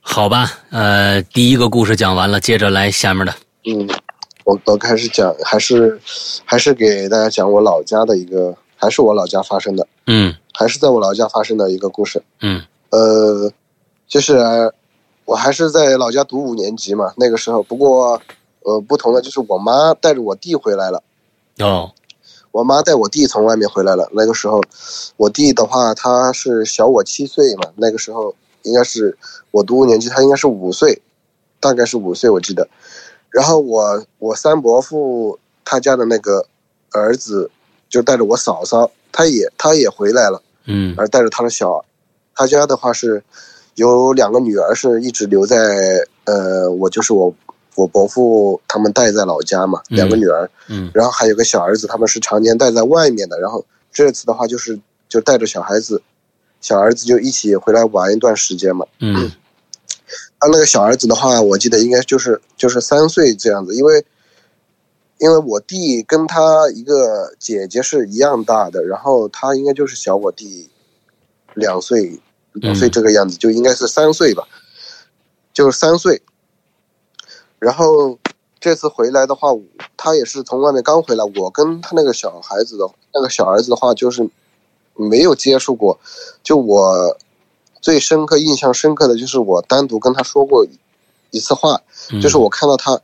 [0.00, 3.34] 好吧，呃，第一个故事讲完了，接着来下面的。
[3.64, 3.88] 嗯，
[4.44, 6.00] 我我开始讲，还是
[6.44, 12.22] 还是给大家讲我老家的一个，还是我老家发生的，嗯还是在我老家发生的一个故事。
[12.40, 13.50] 嗯呃，
[14.06, 14.36] 就是
[15.24, 18.20] 我还是在老家读五年级嘛，那个时候，不过
[18.60, 21.02] 呃，不同的就是我妈带着我弟回来了。
[21.60, 21.90] 哦
[22.50, 24.06] 我妈带我弟从外面回来了。
[24.12, 24.60] 那个时候，
[25.16, 27.70] 我弟的话，他是小我七岁嘛。
[27.76, 29.16] 那个时候应该是
[29.52, 31.00] 我读五年级，他应该是五岁，
[31.60, 32.68] 大概是五岁，我记得。
[33.32, 36.46] 然后我我三伯父他家的那个
[36.92, 37.50] 儿子，
[37.88, 41.84] 就带着我嫂嫂，他也他也回来了，嗯而带着他的小，
[42.34, 43.22] 他家的话是
[43.76, 47.34] 有两个女儿是一直留在呃，我就是我
[47.74, 50.48] 我伯父他们带在老家嘛，嗯两个女儿。
[50.68, 53.40] 嗯然后还有个小儿子，他们是常年待在外面的。
[53.40, 56.00] 然后这次的话，就是就带着小孩子，
[56.60, 58.86] 小儿子就一起回来玩一段时间嘛。
[59.00, 59.30] 嗯
[60.42, 64.04] 他那个小儿子的话，我记得应该就是就是三岁这样子，因为
[65.18, 70.68] 因为我弟跟他一个姐姐是一样大的，然后他应该就是小我弟
[71.54, 72.20] 两岁
[72.54, 74.48] 两岁这个样子，就应该是三岁吧，
[75.52, 76.20] 就是三岁。
[77.60, 78.18] 然后
[78.58, 79.50] 这次回来的话，
[79.96, 84.28] 他也是从外面刚回来，我跟他那个小孩子的那个小儿子的话，就是
[84.96, 86.00] 没有接触过，
[86.42, 87.16] 就我
[87.82, 90.66] 最深刻、印象深刻的就是我单独跟他说过
[91.30, 93.00] 一次话，嗯就是我看到他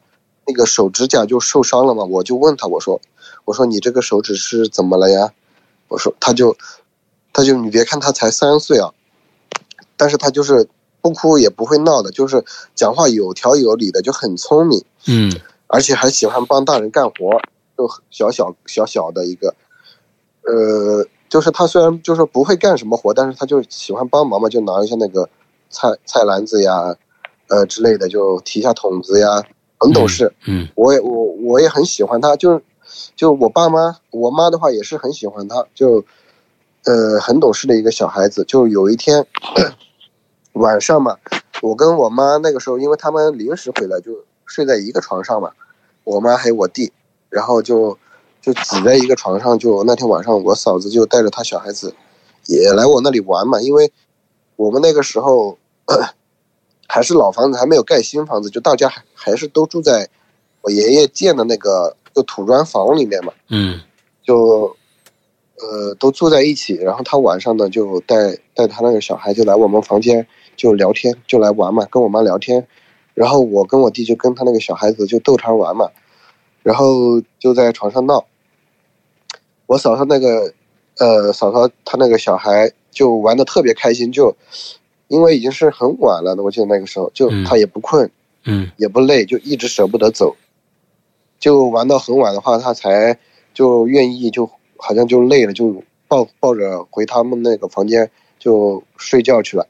[0.46, 3.00] 那个手指甲就受伤了嘛，我就问他，我说，
[3.44, 5.34] 我说你这个手指是怎么了呀？
[5.88, 6.56] 我说，他就，
[7.32, 8.92] 他就你别看他才三岁啊，
[9.96, 10.68] 但是他就是
[11.00, 15.32] 不哭也不会闹的，就是讲话有条有理的，就很聪明，嗯
[15.66, 17.40] 而且还喜欢帮大人干活，
[17.76, 19.54] 就小小小小的一个，
[20.42, 25.28] 呃，就是他虽然就是不会干什么活，但是他就喜欢帮忙嘛，就拿一下那个
[25.70, 26.96] 菜菜篮子呀，
[27.48, 29.42] 呃之类的，就提一下桶子呀，
[29.78, 30.32] 很懂事。
[30.46, 32.60] 嗯我也我我也很喜欢他，就
[33.14, 36.04] 就我爸妈我妈的话也是很喜欢他，就
[36.84, 38.44] 呃很懂事的一个小孩子。
[38.44, 39.26] 就有一天
[40.52, 41.16] 晚上嘛，
[41.60, 44.12] 我跟我妈那个时候，因为他们临时回来，就
[44.46, 45.50] 睡在一个床上嘛，
[46.04, 46.90] 我妈还有我弟，
[47.28, 47.98] 然后就
[48.52, 49.58] 就挤在一个床上。
[49.58, 51.94] 就那天晚上，我嫂子就带着她小孩子
[52.46, 53.92] 也来我那里玩嘛，因为
[54.56, 55.58] 我们那个时候
[56.86, 60.08] 还是老房子，还没有盖新房子，就大家还还是都住在
[60.62, 63.80] 我爷爷建的那个就土砖房里面嘛，嗯
[64.22, 64.74] 就
[65.56, 66.74] 呃都住在一起。
[66.76, 72.66] 然后他晚上呢就带带他那个小孩就来我们房间就聊天，就来玩嘛，跟我妈聊天。
[73.12, 75.90] 然后我跟我弟就跟他那个小孩子就逗他玩嘛，
[76.62, 78.24] 然后就在床上闹。
[79.68, 80.52] 我嫂嫂那个
[80.96, 84.34] 呃嫂嫂她那个小孩就玩的特别开心，就
[85.08, 88.10] 因为已经是很晚了，我记得那个时候就嗯他也不困，
[88.46, 90.34] 嗯也不累，就一直舍不得走，
[91.38, 93.18] 就玩到很晚的话，他才
[93.52, 99.66] 就愿意，就好像就累了，就抱抱着回他们那个房间就睡觉去了。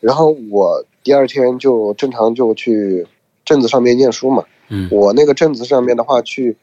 [0.00, 3.06] 然后我第二天就正常就去
[3.44, 4.42] 镇子上面念书嘛。
[4.68, 6.56] 嗯我那个镇子上面的话，去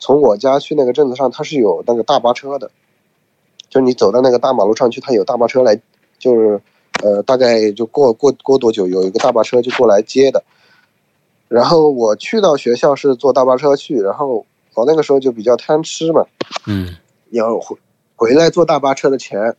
[0.00, 2.70] 从我家去那个镇子上，它是有那个大巴车的，
[3.68, 5.80] 就你走到那个大马路上去，它有大巴车来，
[6.18, 6.60] 就是
[7.02, 10.42] 呃大概就过过过多久有一个大巴车就过来接的。
[11.48, 16.24] 然后我去到学校是坐大巴车去，然后我那个时候就比较贪吃嘛，
[16.66, 16.96] 嗯
[17.30, 17.76] 要回
[18.16, 19.54] 回来坐大巴车的钱，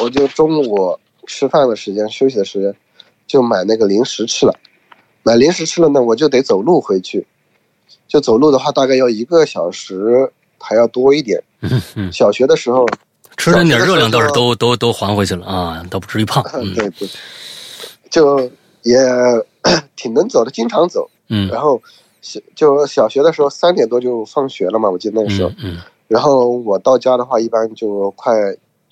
[0.00, 2.74] 我就中午吃饭的时间、休息的时间，
[3.26, 4.54] 就买那个零食吃了。
[5.22, 7.26] 买零食吃了呢，我就得走路回去。
[8.16, 11.38] 就走路的话，大概要一个小时，还要多一点。
[11.60, 12.86] 嗯嗯，小学的时候，
[13.36, 16.42] 吃了点热量倒是都都都还回去了啊，倒不至于胖。
[16.54, 17.06] 嗯对对，
[18.08, 18.50] 就
[18.84, 18.96] 也
[19.96, 21.10] 挺能走的，经常走。
[21.28, 21.82] 嗯然后
[22.22, 25.50] 小就小学的时候三点多就放学了嘛，我记得那个时候。
[25.50, 28.32] 嗯嗯然后我到家的话，一般就快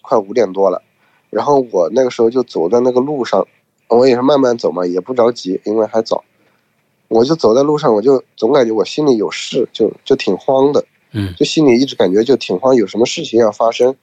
[0.03, 0.83] 快五点多了。
[1.31, 3.47] 然后我那个时候就走在那个路上，
[3.89, 6.23] 我也是慢慢走嘛，也不着急，因为还早。
[7.14, 13.94] 我就走在路上，我就总感觉我心里有事，就就挺慌的，嗯就心里一直感觉就挺慌，有什么事情要发生。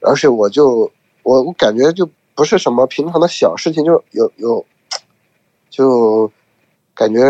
[0.00, 0.90] 而且我就
[1.22, 4.66] 我我感觉就不是什么平常的小事情，就有有，
[5.70, 6.28] 就
[6.94, 7.20] 感觉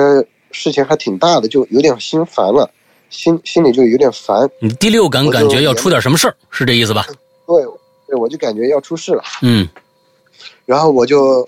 [0.51, 2.71] 事情还挺大的，就有点心烦了，
[3.11, 4.49] 心心里就有点烦。
[4.61, 7.07] 你第六感感觉要出点什么事儿，是这意思吧？
[7.47, 7.63] 对，
[8.07, 9.23] 对，我就感觉要出事了。
[9.43, 9.69] 嗯
[10.65, 11.45] 然后我就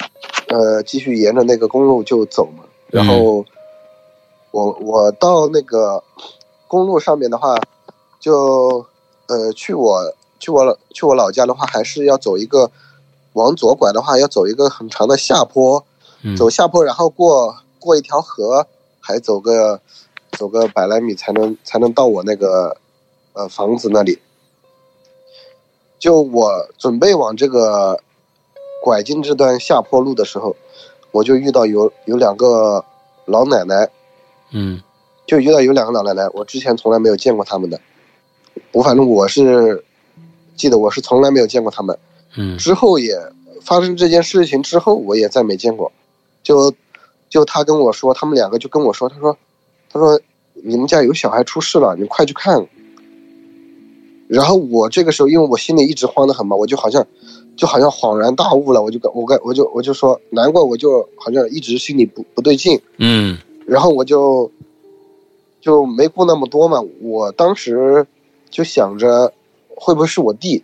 [0.48, 2.64] 呃继续沿着那个公路就走嘛。
[2.88, 3.44] 然后
[4.50, 6.02] 我我到那个
[6.66, 7.54] 公路上面的话，
[8.18, 8.86] 就
[9.26, 12.70] 呃去我去我老去我老家的话，还是要走一个
[13.34, 15.84] 往左拐的话，要走一个很长的下坡，
[16.22, 18.66] 嗯走下坡，然后过过一条河，
[19.00, 19.80] 还走个
[20.32, 22.76] 走个百来米才能才能到我那个
[23.34, 24.18] 呃房子那里。
[25.98, 28.00] 就我准备往这个
[28.82, 30.54] 拐进这段下坡路的时候，
[31.18, 32.84] 我就遇到有有两个
[33.24, 33.88] 老奶奶，
[34.52, 34.80] 嗯
[35.26, 37.80] 就遇到有两个老奶奶，我之前从来没有见过他们的。
[38.70, 39.84] 我反正我是
[40.54, 41.98] 记得我是从来没有见过他们。
[42.36, 43.18] 嗯之后也
[43.62, 45.90] 发生这件事情之后，我也再没见过。
[46.44, 46.72] 就
[47.28, 49.36] 就他跟我说，他们两个就跟我说，他说
[49.90, 50.20] 他说
[50.52, 52.64] 你们家有小孩出事了，你快去看。
[54.28, 57.04] 然后我这个时候，因为我心里一直慌得很嘛，我就好像
[57.58, 62.80] 就好像恍然大悟了，我就跟我跟我就我就说，难怪我就好像一直心里不不对劲。
[62.98, 64.50] 嗯然后我就
[65.60, 68.06] 就没顾那么多嘛，我当时
[68.48, 69.32] 就想着
[69.76, 70.62] 会不会是我弟，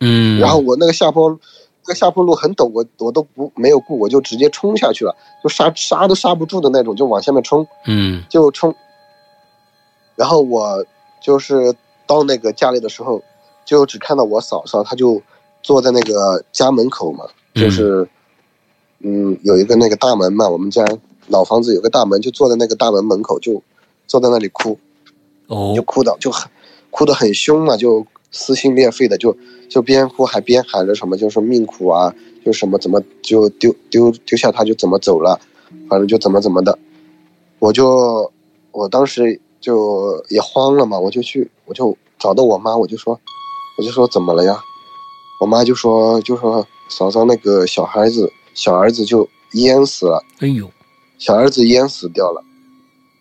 [0.00, 8.74] 嗯，然后我那个下坡，那个下坡路很陡，我我都不没有顾，我就直接冲下去了，就刹刹都刹不住的那种，就往下面冲，嗯就冲。
[10.14, 10.84] 然后我
[11.20, 11.74] 就是
[12.06, 13.22] 到那个家里的时候，
[13.64, 15.20] 就只看到我嫂嫂，她就
[15.66, 18.08] 坐在那个家门口嘛，就是，
[19.00, 20.86] 嗯，有一个那个大门嘛，我们家
[21.26, 23.60] 老房子有个大门，就坐在那个大门门口，就
[24.06, 24.78] 坐在那里哭，
[25.48, 25.72] 哦。
[25.74, 26.48] 就哭的就很
[26.92, 29.36] 哭的很凶嘛，就撕心裂肺的，就
[29.68, 32.14] 就边哭还边喊着什么，就是命苦啊，
[32.44, 35.40] 就什么怎么就丢丢丢下他就怎么走了，
[35.88, 36.78] 反正就怎么怎么的，
[37.58, 38.30] 我就
[38.70, 43.18] 我当时就也慌了嘛，我就去我就找到我妈，我就说
[43.76, 44.56] 我就说怎么了呀？
[45.40, 50.70] 我妈就说就说嫂嫂那个小孩子小儿子就淹死了，哎呦，
[51.18, 52.42] 小儿子淹死掉了。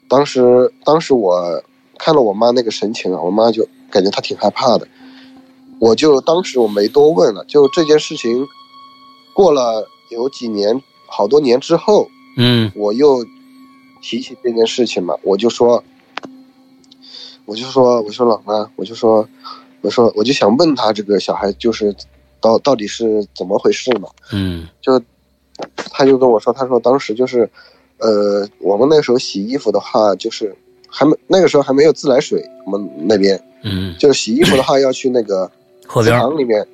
[0.08, 1.64] 当时当时我
[1.98, 4.88] 看了我妈那个神情啊，我妈就感觉她挺害怕的。
[5.80, 8.48] 我就当时我没多问了，就这件事情
[9.34, 12.08] 过了有几年，好多年之后，
[12.38, 13.26] 嗯我又
[14.02, 15.84] 提起这件事情嘛，我就说，
[17.46, 19.28] 我就说，我说老妈，我就说，
[19.86, 21.96] 我说我就想问他这个小孩就是
[22.42, 24.68] 到到底是怎么回事嘛，嗯。
[24.82, 25.00] 就
[25.76, 27.48] 他就跟我说，他说当时就是，
[28.00, 30.54] 呃，我们那时候洗衣服的话，就是
[30.90, 35.50] 还没那个时候还没有自来水，我们那边嗯，就是洗衣服的话要去那个
[35.88, 36.68] 池河，塘里面，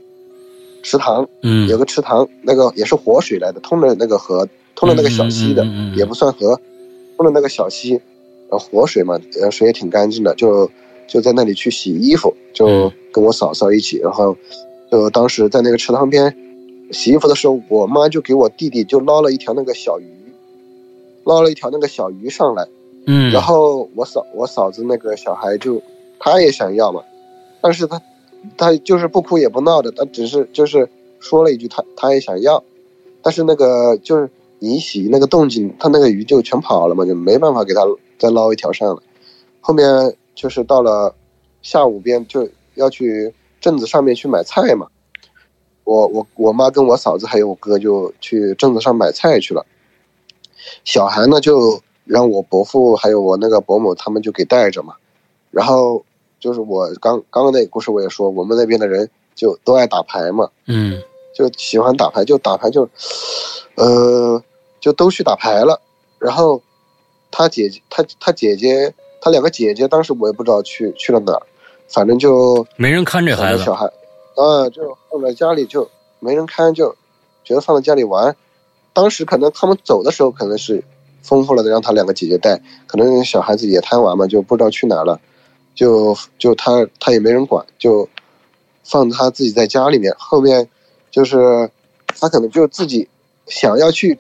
[0.84, 1.68] 池塘嗯。
[1.68, 5.97] 有个池塘，那个也是活水来的，通着那个河，通着那个小溪的，嗯嗯嗯嗯嗯。
[5.97, 6.59] 也不算河，
[7.18, 7.99] 通着那个小溪，
[8.49, 10.70] 呃，活水嘛，呃，水也挺干净的，就
[11.07, 14.36] 就在那里去洗衣服，就嗯跟我嫂嫂一起，然后
[14.91, 16.36] 就当时在那个池塘边
[16.91, 20.06] 洗衣服的时候，我妈就给我弟弟就捞了一条那个小鱼，
[21.24, 22.68] 捞了一条那个小鱼上来，
[23.06, 25.82] 嗯，然后我嫂我嫂子那个小孩就
[26.20, 27.02] 他也想要嘛，
[27.62, 28.02] 但是他
[28.58, 30.88] 他就是不哭也不闹的，他只是就是
[31.20, 32.64] 说了一句他他也想要，
[33.22, 34.30] 但是那个就是
[34.60, 37.82] 你洗那个动静，他那个鱼就全跑了嘛，就没办法给他
[38.18, 39.02] 再捞一条上来。
[39.60, 41.14] 后面就是到了
[41.62, 44.88] 下午边就要去镇子上面去买菜嘛，
[45.84, 49.66] 我我我妈跟我嫂子还有我哥就去镇子上买菜去了，
[50.84, 54.95] 小孩呢就让我伯父还有我那个伯母他们就给带着嘛，
[55.51, 56.03] 然后
[56.39, 61.01] 就是我刚刚刚那个故事我也说，我们那边的人就都爱打牌嘛，嗯。
[61.34, 62.88] 就喜欢打牌，就打牌就，
[63.76, 64.43] 呃，
[64.82, 65.80] 就都去打牌了。
[66.20, 66.62] 然后
[67.32, 71.41] 他姐姐，他他姐姐，他两个姐姐，当时我也不知道去去了哪儿，
[71.93, 73.85] 反正就没人看这孩子小，孩，
[74.35, 75.89] 啊，就放在家里就
[76.19, 76.95] 没人看，就
[77.43, 78.35] 觉得放在家里玩。
[78.93, 80.83] 当时可能他们走的时候可能是
[81.21, 85.19] 丰富了的，让他两个姐姐带，可能小孩子也贪玩嘛，就不知道去哪了，
[85.75, 88.07] 就就他他也没人管，就
[88.83, 90.13] 放他自己在家里面。
[90.17, 90.67] 后面
[91.09, 91.69] 就是
[92.19, 93.07] 他可能就自己
[93.47, 94.17] 想要去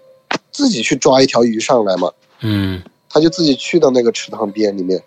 [0.51, 2.11] 自己去抓一条鱼上来嘛，
[2.41, 5.01] 嗯他就自己去到那个池塘边里面，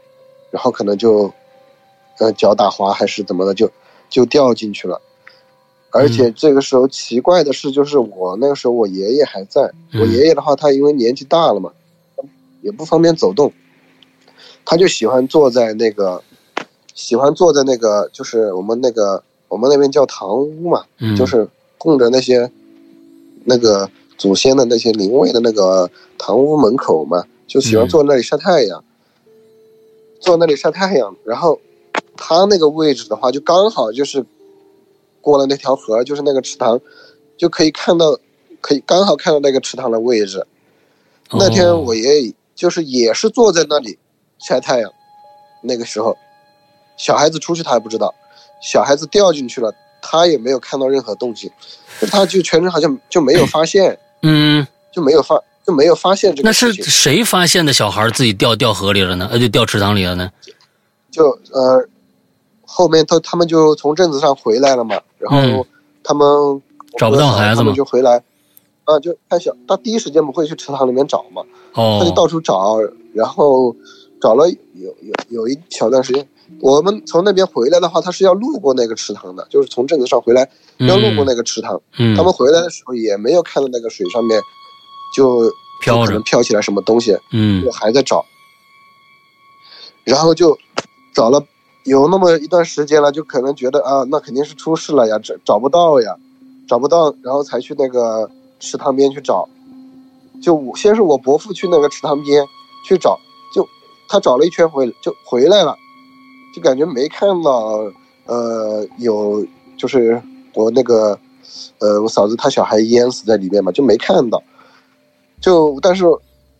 [0.50, 1.32] 然后可能就，
[2.18, 3.70] 呃，脚打滑还是怎么的，就
[4.08, 5.00] 就掉进去了。
[5.90, 9.62] 而且这个时候奇怪的是，就是我那个时候我爷爷还在，
[9.92, 10.00] 嗯。
[10.00, 11.70] 我爷爷的话，他因为年纪大了嘛，
[12.62, 13.52] 也不方便走动，
[14.64, 16.20] 他就喜欢坐在那个，
[16.94, 21.48] 喜欢坐在那个，就是我们那个我们那边叫堂屋嘛，嗯，就是
[21.78, 22.50] 供着那些
[23.44, 23.88] 那个
[24.18, 25.88] 祖先的那些灵位的那个
[26.18, 27.88] 堂屋门口嘛，就喜欢嗯。
[27.88, 28.82] 坐那里晒太阳，
[30.18, 31.14] 坐那里晒太阳。
[31.24, 31.60] 然后
[32.16, 34.24] 他那个位置的话，就刚好就是
[35.20, 36.80] 过了那条河，就是那个池塘，
[37.36, 38.18] 就可以看到，
[38.60, 40.46] 可以刚好看到那个池塘的位置。
[41.30, 43.98] 那天哦我爷爷就是也是坐在那里
[44.38, 44.92] 晒太阳，
[45.62, 46.16] 那个时候，
[46.96, 48.14] 小孩子出去他还不知道，
[48.62, 51.50] 小孩子掉进去了，他也没有看到任何动静，
[52.00, 59.28] 就他就全程好像就没有发现，嗯，就没有发就没有发现这个那是谁发现的小孩自己掉掉河里了呢？
[59.32, 60.30] 呃，就掉池塘里了呢？
[61.10, 61.88] 就呃
[62.77, 65.64] 后面他他们就从镇子上回来了嘛，然后嗯
[66.03, 66.27] 他们
[66.99, 68.20] 找不到孩子他们就回来，
[68.83, 72.79] 啊，就看小他第一时间不会去池塘里面找嘛，他就哦，到处找，
[73.12, 73.77] 然后
[74.20, 76.29] 找了有有有一小段时间。
[76.61, 80.49] 我们从那边回来的话，他是要路过那个池塘的，就是从镇子上回来
[80.79, 81.81] 要路过那个池塘。
[81.99, 84.41] 嗯，他们回来的时候也没有看到那个水上面
[85.16, 85.51] 就
[85.81, 88.25] 飘着就可能飘起来什么东西，嗯就还在找。
[90.05, 90.57] 然后就
[91.14, 91.43] 找了
[91.85, 96.16] 有那么一段时间了，就可能觉得啊，那肯定是出事了呀，找找不到呀，
[96.66, 98.28] 找不到，然后才去那个
[98.59, 99.49] 池塘边去找。
[100.43, 102.45] 就我先是我伯父去那个池塘边
[102.87, 103.18] 去找，
[103.55, 103.66] 就
[104.09, 105.76] 他找了一圈回就回来了，
[106.55, 107.91] 就感觉没看到
[108.26, 110.20] 呃有就是
[110.55, 111.18] 我那个
[111.78, 114.43] 呃我嫂子她小孩淹死在里面嘛，就没看到。
[115.41, 116.05] 就但是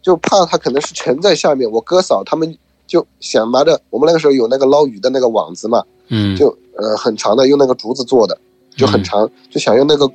[0.03, 2.57] 就怕他可能是沉在下面，我哥嫂他们
[2.87, 8.37] 就想拿着我们那个时候有那个捞鱼的那个网子嘛，嗯，就呃很长的，用那个竹子做的，
[8.76, 10.11] 就很长，就想用那个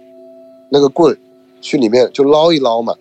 [0.70, 1.17] 那个棍
[1.61, 2.93] 去里面就捞一捞嘛，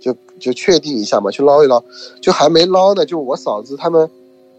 [0.00, 1.82] 就就确定一下嘛，去捞一捞，
[2.20, 4.10] 就还没捞呢，就我嫂子他们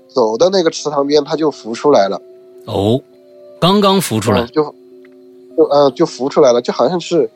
[0.07, 2.21] 走到那个池塘边，他就浮出来了，
[2.65, 3.01] 哦，
[3.59, 4.41] 刚刚浮出来。
[4.41, 4.75] 嗯，就
[5.57, 7.29] 就呃就浮出来了，就好像是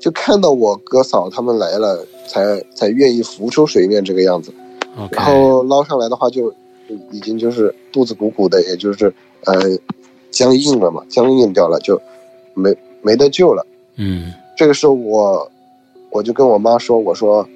[0.00, 4.52] 就看到我哥嫂他们来了，才才愿意浮出水面这个样子。
[5.10, 6.52] 然后捞上来的话就，
[7.10, 9.12] 已经就是肚子鼓鼓的，也就是
[9.44, 9.54] 呃
[10.30, 12.00] 僵硬了嘛，僵硬掉了，就
[12.54, 13.66] 没没得救了。
[13.96, 15.50] 嗯这个时候我
[16.10, 17.48] 我就跟我妈说，我说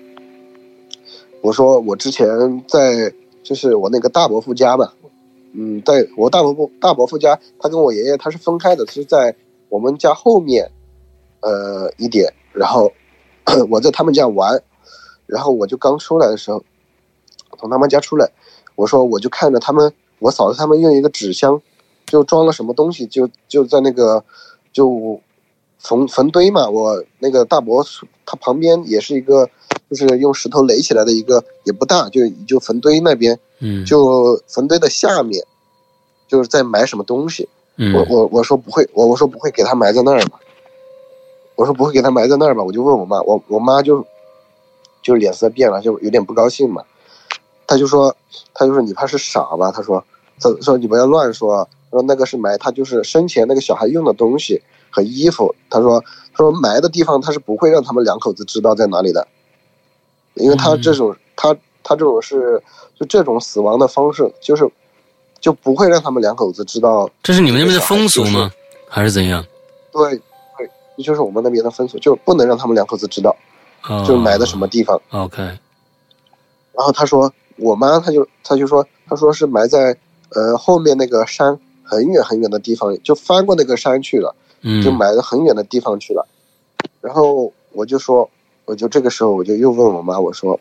[1.41, 2.29] 我说我之前
[2.67, 3.13] 在
[3.43, 4.93] 就是我那个大伯父家吧，
[5.53, 9.35] 嗯，在我大伯父大伯父家，他跟我爷爷他是分开的，是在
[9.69, 10.69] 我们家后面
[11.41, 12.91] 呃一点，然后
[13.71, 14.61] 我在他们家玩，
[15.27, 16.63] 然后我就刚出来的时候，
[17.59, 18.31] 从他们家出来，
[18.77, 21.61] 我说我就看着他们，我嫂子他们用一个纸箱
[22.07, 24.25] 就装了什么东西，就就在那个
[24.73, 25.21] 就
[25.79, 27.85] 坟坟堆嘛，我那个大伯
[28.25, 29.49] 他旁边也是一个，
[29.91, 35.45] 就是用石头垒起来的一个，也不大，就就坟堆那边，嗯，就坟堆的下面，
[36.27, 37.49] 就是在埋什么东西。
[37.77, 37.95] 嗯。
[37.95, 40.41] 我我我说不会，我我说不会给他埋在那儿吧，
[41.55, 44.05] 我说不会给他埋在那儿吧，我就问我妈，我我妈就
[45.03, 46.83] 就脸色变了，就有点不高兴嘛，
[47.69, 48.13] 她就说，
[48.53, 50.03] 他就说你怕是傻吧，他说，
[50.41, 54.61] 他说你不要乱说，说那个是埋他就是生前那个小孩用的东西
[54.91, 56.01] 和衣服，他说，
[56.33, 59.29] 他说埋的地方他是不会让他们两口子知道在哪里的，
[60.35, 61.55] 因为他这种、他
[61.85, 62.61] 他这种是
[62.99, 64.69] 就这种死亡的方式就是。
[65.41, 68.51] 就不会让他们两口子知道这是你们那边的风俗吗？
[68.89, 69.47] 还是怎样？
[69.93, 70.21] 对，
[70.57, 70.69] 对，
[71.05, 73.31] 就是我们那边的风俗，就不能让他们两口子知道，
[73.89, 75.01] 哦就是埋在什么地方。
[75.11, 79.97] ？OK，然后他说，我妈她就她就说，她说是埋在
[80.31, 86.27] 呃后面那个山很远很远的地方，就翻过那个山去了，嗯，就埋到很远的地方去了。
[87.01, 88.29] 然后我就说，
[88.65, 90.59] 我就这个时候我就又问我妈，我说，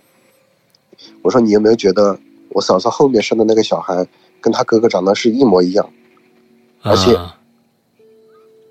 [1.21, 2.17] 我说你有没有觉得
[2.49, 4.07] 我嫂嫂后面生的那个小孩
[4.41, 5.89] 跟她哥哥长得是一模一样，
[6.81, 7.35] 而且啊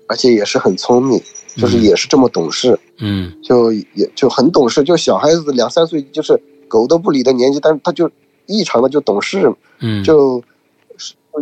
[0.07, 1.21] 而且也是很聪明，
[1.57, 2.79] 就是也是这么懂事。
[2.99, 8.09] 嗯就也就很懂事，就小孩子两三岁就是狗都不理的年纪，但是他就
[8.45, 10.41] 异常的就懂事，嗯，就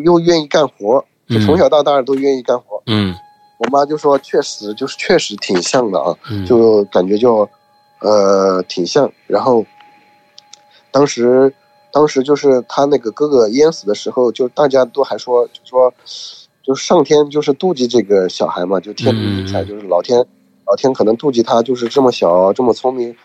[0.03, 2.81] 又愿意干活，就从小到大都愿意干活。
[2.87, 3.13] 嗯
[3.57, 7.47] 我妈就说，确实就是确实挺像的啊，嗯就感觉就
[8.01, 9.09] 呃挺像。
[9.27, 9.65] 然后
[10.91, 11.53] 当时
[11.89, 15.93] 当时就是他那个哥哥淹死的时候，就大家都还说就说，
[16.61, 20.17] 就上天就是妒忌这个小孩嘛，就天妒英才，嗯就是老天
[20.67, 23.15] 老天可能妒忌他，就是这么小这么聪明，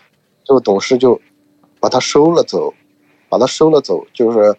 [0.45, 1.21] 这么懂事，就
[1.81, 2.73] 把他收了走，
[3.29, 4.55] 把他收了走，就是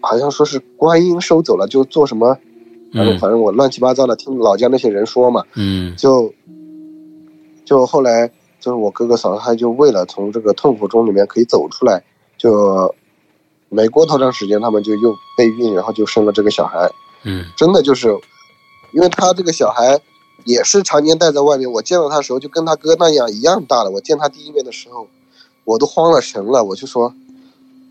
[0.00, 2.36] 好像说是观音收走了，就做什么。
[2.92, 6.30] 反正嗯反正我乱七八糟的听老家那些人说嘛，嗯就
[7.64, 8.28] 就后来
[8.60, 12.04] 就是我哥哥嫂子，他就为了从这个痛苦中里面可以走出来，
[12.36, 12.94] 就
[13.70, 16.90] 没过多长时间，他们就又备孕，然后就生了这个小孩。
[17.24, 18.08] 嗯真的就是，
[18.92, 19.98] 因为他这个小孩
[20.44, 23.90] 也是常年待在外面，我见到他的时候就跟他哥那样一样大了。
[23.90, 25.06] 我见他第一面的时候，
[25.64, 27.12] 我都慌了神了，我就说，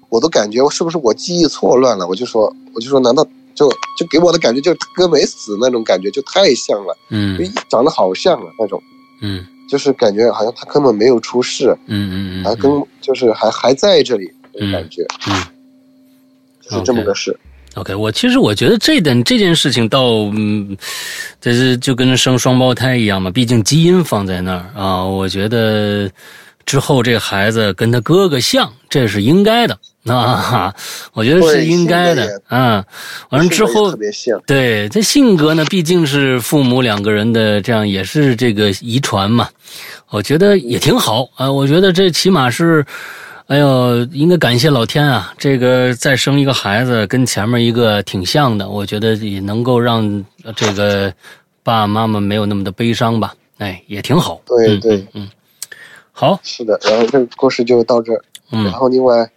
[0.09, 2.07] 我都感觉是不是我记忆错乱了？
[2.07, 8.81] 我就说，我就说，难道就就给我的感觉就是哥没死那种感觉，就太像了，就嗯长得好像啊那种。
[9.21, 12.69] 嗯就是感觉好像他根本没有出事，嗯嗯嗯还跟
[12.99, 15.41] 就是还还在这里那种感觉，嗯
[16.61, 17.33] 就是这么个事。
[17.75, 20.75] OK，我其实我觉得这点这件事情倒，嗯，
[21.39, 25.05] 这是就跟生双胞胎一样嘛，毕竟基因放在那儿啊。
[25.05, 26.11] 我觉得
[26.65, 30.73] 之后这孩子跟他哥哥像，这是应该的啊，
[31.13, 32.85] 我觉得是应该的对性格啊。
[33.29, 39.49] 完了之后特，别像，对这性格呢，毕竟是父母两个人的这样，也是这个遗传嘛。
[40.09, 41.51] 我觉得也挺好啊。
[41.51, 42.85] 我觉得这起码是，
[43.47, 45.33] 哎呦，应该感谢老天啊！
[45.37, 50.03] 这个再生一个孩子，跟前面一个挺像的，我觉得也能够让
[50.43, 51.13] 呃这个
[51.63, 53.33] 爸爸妈妈没有那么的悲伤吧。
[53.59, 54.41] 哎，也挺好。
[54.47, 55.29] 嗯对对嗯嗯，
[56.11, 56.79] 好，是的。
[56.83, 58.23] 然后这个故事就到这儿。
[58.49, 59.31] 然嗯后另外，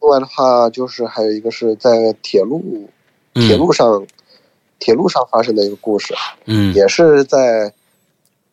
[0.00, 2.88] 另外的话就是还有一个是在铁路
[3.32, 4.06] 铁嗯路上，
[4.78, 6.14] 铁路上发生的一个故事，
[6.44, 7.72] 嗯也是在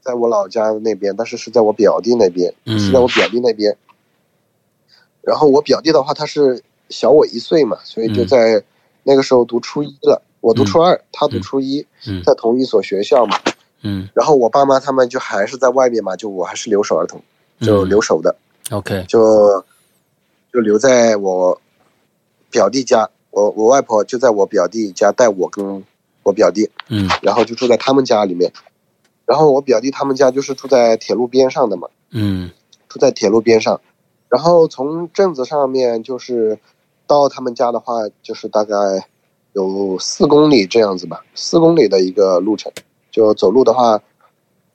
[0.02, 3.76] 在我老家那边，但是是在我表弟那边，嗯是在我表弟那边。
[5.22, 8.64] 然后我表弟的话，他是小我一岁嘛，所以就嗯在
[9.04, 10.22] 那个时候读初一了。
[10.40, 13.38] 我读初二，他读初一，嗯在同一所学校嘛。
[13.82, 17.22] 嗯然后我爸妈他们就还是在外面嘛，就我还是留守儿童，
[17.62, 18.36] 就嗯留守的
[18.72, 19.64] ，，OK，就
[20.52, 21.60] 就留在我
[22.50, 23.10] 表弟家。
[23.32, 25.84] 我我外婆就在我表弟家带我跟
[26.24, 28.52] 我表弟，嗯然后就住在他们家里面。
[29.26, 32.50] 然后我表弟他们家就是住在铁路边上的嘛，嗯
[32.88, 33.80] 住在铁路边上。
[34.28, 36.58] 然后从镇子上面就是
[37.06, 38.76] 到他们家的话，就是大概
[39.54, 42.72] 有四公里这样子吧，四公里的一个路程。
[43.12, 44.02] 就走路的话，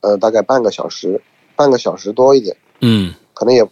[0.00, 1.20] 呃，大概半个小时。
[1.56, 3.14] 半个小时多一点，嗯。
[3.32, 3.64] 可能也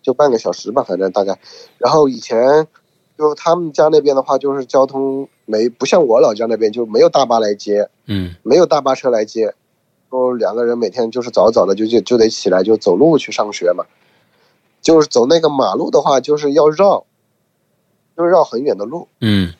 [0.00, 1.38] 就半个小时吧，反正大概。
[1.76, 2.66] 然后以前
[3.18, 8.34] 就他们家那边的话，就是交通没不像我老家那边就没有大巴来接，嗯。
[8.42, 9.54] 没有大巴车来接，
[10.08, 13.84] 说两个人每天就是早早的就就就得起来就走路去上学嘛，
[14.80, 17.04] 就是走那个马路的话，就是要绕，
[18.16, 19.08] 就是绕很远的路。
[19.20, 19.52] 嗯。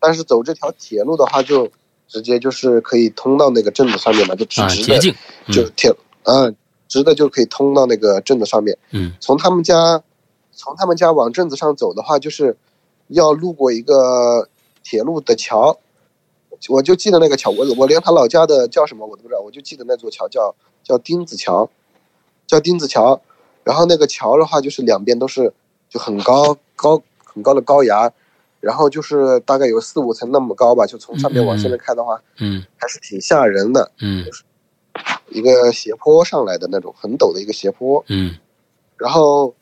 [0.00, 1.70] 但是走这条铁路的话，就
[2.14, 4.98] 直接就是可以通到那个镇子上面嘛，就直啊，直的，
[5.52, 5.92] 就铁，
[6.22, 6.54] 嗯，
[6.86, 8.78] 直的就可以通到那个镇子上面。
[8.92, 10.00] 嗯从他们家，
[10.52, 12.56] 从他们家往镇子上走的话，就是
[13.08, 14.48] 要路过一个
[14.84, 15.76] 铁路的桥。
[16.68, 20.54] 我就记得那个桥，我我连他老家的叫什么我都不知道，我就记得那座桥叫
[20.84, 21.68] 叫丁子桥，
[22.46, 23.20] 叫丁子桥。
[23.64, 25.52] 然后那个桥的话，就是两边都是
[25.90, 28.12] 就很高高很高的高崖，
[28.64, 32.64] 然后就是大概有四五层那么高吧，就从上面往下面看的话，嗯。
[32.78, 34.24] 还是挺吓人的，嗯。
[35.28, 38.02] 一个斜坡上来的那种很陡的一个斜坡。
[38.08, 38.36] 嗯。
[38.96, 39.54] 然后，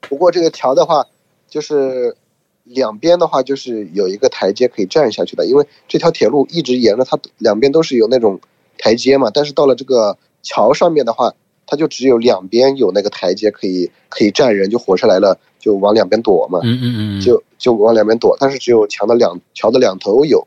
[0.00, 1.06] 不过这个桥的话，
[1.48, 2.16] 就是
[2.62, 8.40] 两边的话就是有一个台阶可以站下去的，因为这条铁路一直沿着它两边都是有那种
[8.78, 11.34] 台阶嘛，但是到了这个桥上面的话，
[11.66, 20.46] 它就只有两边有那个台阶可以可以站人，就火车来了就往两边躲嘛，嗯嗯嗯，就就往两边躲，但是只有墙的两桥的两头有，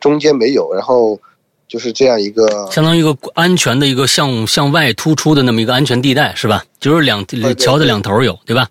[0.00, 1.20] 中间没有，然后
[1.68, 6.64] 就是这样一个相当于一个安全的一个向向外突出的那么一个安全地带是吧？
[6.80, 8.68] 就是两对桥的两头有对吧？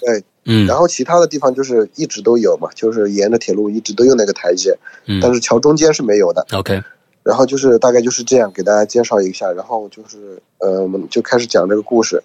[0.00, 4.76] 对，嗯然后其他的地方就是一直都有嘛，就是沿着铁路一直都有那个台阶，
[5.20, 6.46] 但嗯是桥中间是没有的。
[6.52, 6.82] ，OK，
[7.22, 12.22] 然后就是大概就是这样给大家介绍一下，然后就是呃，我们就开始讲这个故事。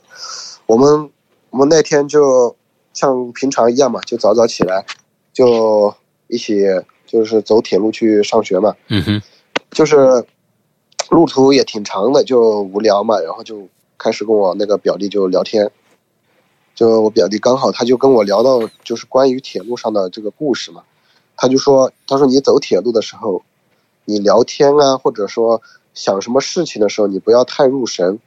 [0.66, 1.10] 我们
[1.50, 2.56] 我们那天就
[2.93, 4.86] 像平常一样嘛，就早早起来，
[5.34, 5.93] 就
[6.28, 6.64] 一起
[7.06, 8.76] 就是走铁路去上学嘛。
[8.88, 9.22] 嗯哼，
[9.72, 10.26] 就是
[11.10, 13.68] 路途也挺长的，就无聊嘛，然后就
[13.98, 15.70] 开始跟我那个表弟就聊天。
[16.74, 20.84] 就我表弟刚好他就跟我聊到就是关于铁路上的这个故事嘛，
[21.38, 23.43] 他就说他说你走铁路的时候，
[24.06, 25.62] 你聊天啊，或者说
[25.93, 28.20] 想什么事情的时候，你不要太入神。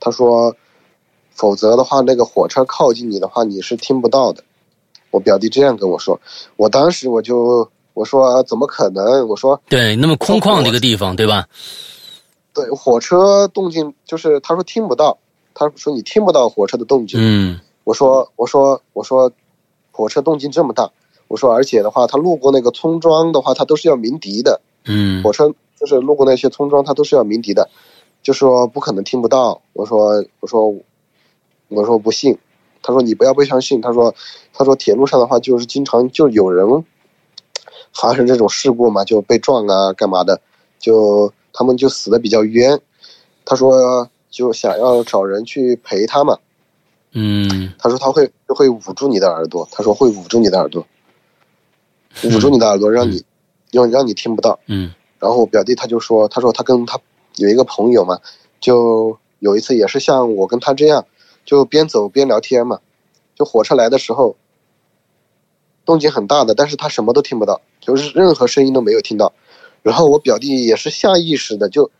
[0.00, 0.56] 他说，
[1.32, 4.42] 否则的话，那个火车靠近你的话，你是听不到的。
[5.10, 6.20] 我表弟这样跟我说，
[6.56, 9.28] 我当时我就我说怎么可能？
[9.28, 11.48] 我说对，那么空旷的一个地方对吧？
[12.54, 15.18] 对，火车动静就是他说听不到，
[15.52, 17.20] 他说你听不到火车的动静。
[17.20, 19.32] 嗯我说我说我说，
[19.90, 20.90] 火车动静这么大，
[21.28, 24.60] 我说而且的话，他路过那个村庄的话，他都是要鸣笛的。
[24.84, 25.22] 嗯。
[25.22, 27.68] 火车就是路过那些村庄，他都是要鸣笛的，
[28.22, 29.60] 就说不可能听不到。
[29.72, 30.74] 我说我说
[31.68, 32.36] 我说不信，
[32.82, 34.14] 他说你不要不相信，他说
[34.52, 36.84] 他说铁路上的话就是经常就有人
[37.92, 40.40] 发生这种事故嘛，就被撞啊干嘛的，
[40.78, 42.80] 就他们就死的比较冤。
[43.44, 46.38] 他说就想要找人去陪他嘛，
[47.12, 47.72] 嗯。
[47.78, 50.86] 他说他会会捂住你的耳朵，他说会捂住你的耳朵，
[52.24, 53.24] 捂住你的耳朵，让你
[53.72, 54.58] 让让你听不到。
[54.66, 56.98] 嗯然后我表弟他就说，他说他跟他
[57.36, 58.18] 有一个朋友嘛，
[58.58, 61.04] 就有一次也是像我跟他这样，
[61.44, 62.80] 就边走边聊天嘛，
[63.34, 64.36] 就火车来的时候，
[65.84, 69.30] 动静很大的，但是他什么都听不到，就是任何声音都没有听到。
[69.82, 71.90] 然后我表弟也是下意识的，就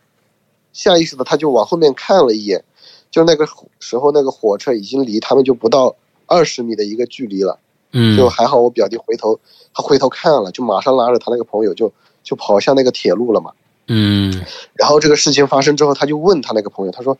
[0.73, 2.63] 下意识的他就往后面看了一眼，
[3.11, 3.47] 就那个
[3.79, 5.95] 时候那个火车已经离他们就不到
[6.25, 7.59] 二十米的一个距离了。
[7.93, 9.39] 嗯，就还好，我表弟回头，
[9.73, 11.91] 他回头看了，就马上拉着他那个朋友就
[12.23, 13.51] 就跑向那个铁路了嘛。
[13.87, 17.17] 嗯然后这个事情发生之后，他就问他那个朋友，他说：“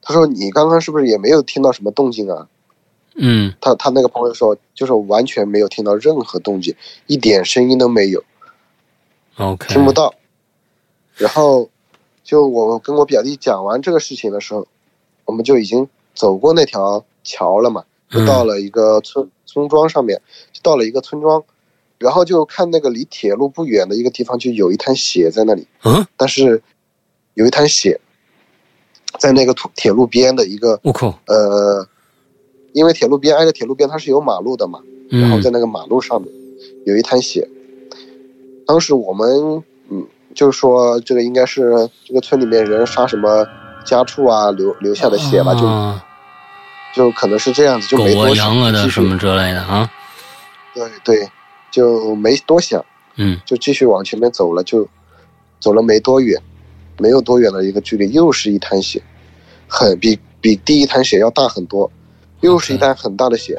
[0.00, 2.46] 他说你刚刚是不是也没有听到什么动静啊
[3.14, 6.74] 嗯？”他他那个朋友说，就是完全没有听到任何动静，
[7.06, 8.22] 一点声音都没有
[9.36, 10.14] ，，OK，听不到。
[11.16, 11.68] 然后，
[12.22, 14.66] 就我跟我表弟讲完这个事情的时候，
[15.26, 21.44] 我们就已经走过那条桥了嘛，就到了一个村村庄上面，就到了一个村庄，
[21.98, 25.66] 然后就看那个离铁路不远的一个地方，就有一滩血在那里。
[25.84, 26.62] 嗯，但是
[27.34, 28.00] 有一滩血
[29.18, 31.86] 在那个土铁路边的一个我靠，呃，
[32.72, 36.30] 因为铁路边挨着铁路边它是有马路的嘛，然后嗯在那个马路上面
[36.84, 37.48] 有一滩血。
[38.66, 43.46] 当时我们嗯，就是说这个应该是这个村里面人杀什么
[43.84, 46.04] 家畜啊留留下的血吧，就啊。
[46.94, 49.90] 就可能是这样子，就狗啊没多想羊啊的什么之类的啊，
[50.72, 51.28] 对对，
[51.74, 52.84] 就没多想。
[53.16, 54.88] 嗯就继续往前面走了，就
[55.60, 56.40] 走了没多远，
[56.98, 59.00] 没有多远的一个距离，又是一滩血，
[59.68, 61.88] 很比比第一滩血要大很多，
[62.40, 63.56] 又是一滩很大的血。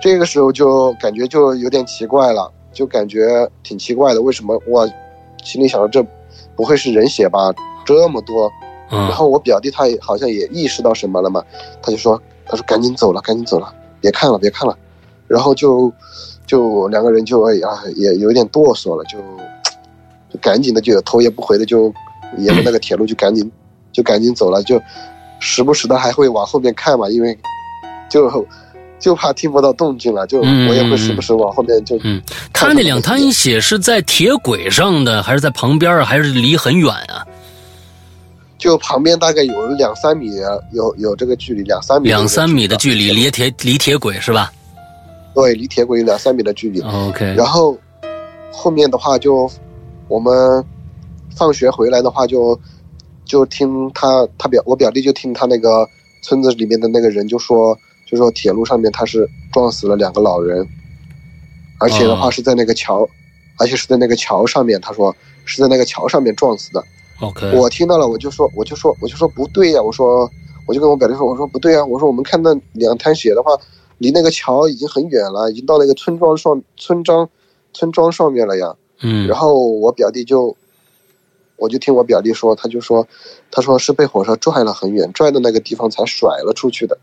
[0.00, 4.84] 这个时候就感觉就有点奇怪了，就感觉挺奇怪的，为什么我
[5.44, 6.04] 心里想着这
[6.56, 7.54] 不会是人血吧？
[7.84, 8.50] 这么多
[8.90, 11.40] 嗯然后我表弟他也好像也意识到什么了嘛，
[11.80, 14.76] 他就说他说赶紧走了，赶紧走了，别看了，别看了。
[15.28, 15.92] 然后就
[16.46, 19.18] 就两个人就哎呀也有点哆嗦了，就
[20.32, 21.92] 就赶紧的就头也不回的就
[22.38, 23.50] 沿着那个铁路就赶紧
[23.92, 24.80] 就赶紧走了，就
[25.40, 27.36] 时不时的还会往后面看嘛，因为
[28.08, 28.46] 就
[28.98, 32.22] 就怕听不到动静了，就嗯我也会时不时往后面就嗯，
[32.52, 37.26] 他那两滩血是在铁轨上的，还是在旁边，还是离很远啊？
[38.56, 40.30] 就旁边大概有两三米，
[40.72, 44.50] 有有这个距离，两三米，两三米的距离，离铁离铁轨是吧
[45.36, 46.80] 对，离铁轨有两三米的距离。
[46.80, 47.76] ？OK，然后
[48.50, 49.48] 后面的话就
[50.08, 50.64] 我们
[51.36, 52.58] 放学回来的话就
[53.26, 55.86] 就听他他表我表弟就听他那个
[56.22, 60.66] 村子里面的那个人就说就说铁路上面他是撞死了两个老人，
[61.78, 63.06] 而且的话哦是在那个桥，
[63.58, 65.14] 而且是在那个桥上面，他说
[65.44, 66.82] 是在那个桥上面撞死的。
[67.20, 70.30] OK，我听到了，我就说，我就说，我就说不对呀、我说，
[70.66, 73.50] 我就跟我表弟说，我说不对呀、我说我们看到两滩血的话，
[73.98, 77.28] 离那个桥已经很远了，已经到那个村庄上村庄
[77.72, 78.74] 村庄上面了呀。
[79.02, 80.56] 嗯，然后我表弟就，
[81.56, 83.06] 我就听我表弟说，他就说，
[83.50, 86.96] 他说是被火车拽了很远，拽到那个地方才甩了出去的。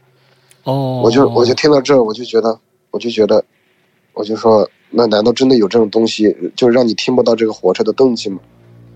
[0.64, 3.44] 哦，我就我就听到这儿，我就觉得，我就觉得，
[4.14, 8.39] 我就说，那难道真的有这种东西，就让你听不到这个火车的动静吗？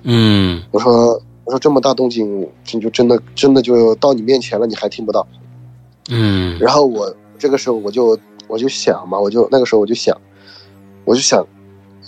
[0.04, 5.28] 嗯我说我说这么大动静，你就真的真的就到你面前了，你还听不到。
[6.10, 8.18] 嗯然后我这个时候我就
[8.48, 10.20] 我就想嘛，我就那个时候我就想，
[11.06, 11.46] 我就想，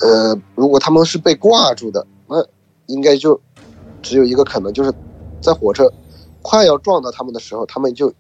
[0.02, 2.44] 呃，如果他们是被挂住的，那
[2.88, 3.40] 应该就
[4.02, 4.94] 只有一个可能，就是
[5.42, 5.92] 在火车
[6.42, 8.12] 快要撞到他们的时候，他们就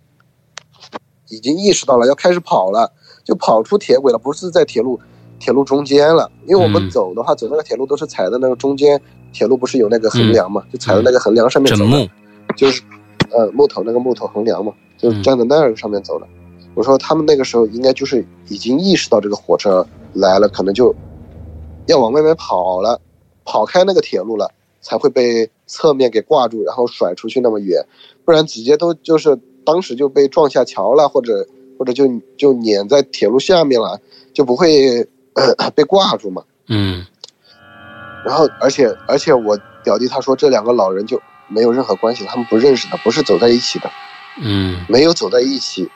[1.29, 2.91] 已经意识到了要开始跑了，
[3.23, 4.99] 就跑出铁轨了，不是在铁路
[5.39, 6.29] 铁路中间了。
[6.45, 9.01] 因为我们嗯走的话，走那个铁路都是踩在那个中间，
[9.31, 12.09] 铁路不是有那个横梁嘛，就踩在那个横梁上面走的。
[12.57, 12.81] 就是
[13.31, 16.27] 呃木头那个木头横梁嘛，就嗯站在那个上面走的。
[16.75, 20.95] 我说他们那个时候应该就是已经意识到这个火车来了，可能就
[21.87, 22.99] 要往外面跑了，
[23.43, 24.51] 跑开那个铁路了，
[24.81, 27.85] 才会被侧面给挂住，然后甩出去那么远，
[28.23, 31.45] 不然直接都就是当时就被撞下桥了，或者
[31.77, 32.07] 或者就
[32.37, 33.99] 就碾在铁路下面了，
[34.33, 36.43] 就不会、呃、 被挂住嘛。
[36.67, 37.05] 嗯
[38.25, 43.89] 然后，而且而且我表弟他说这两个老人就没有任何关系，他们不认识的，不是走在一起的，
[44.41, 45.89] 嗯没有走在一起，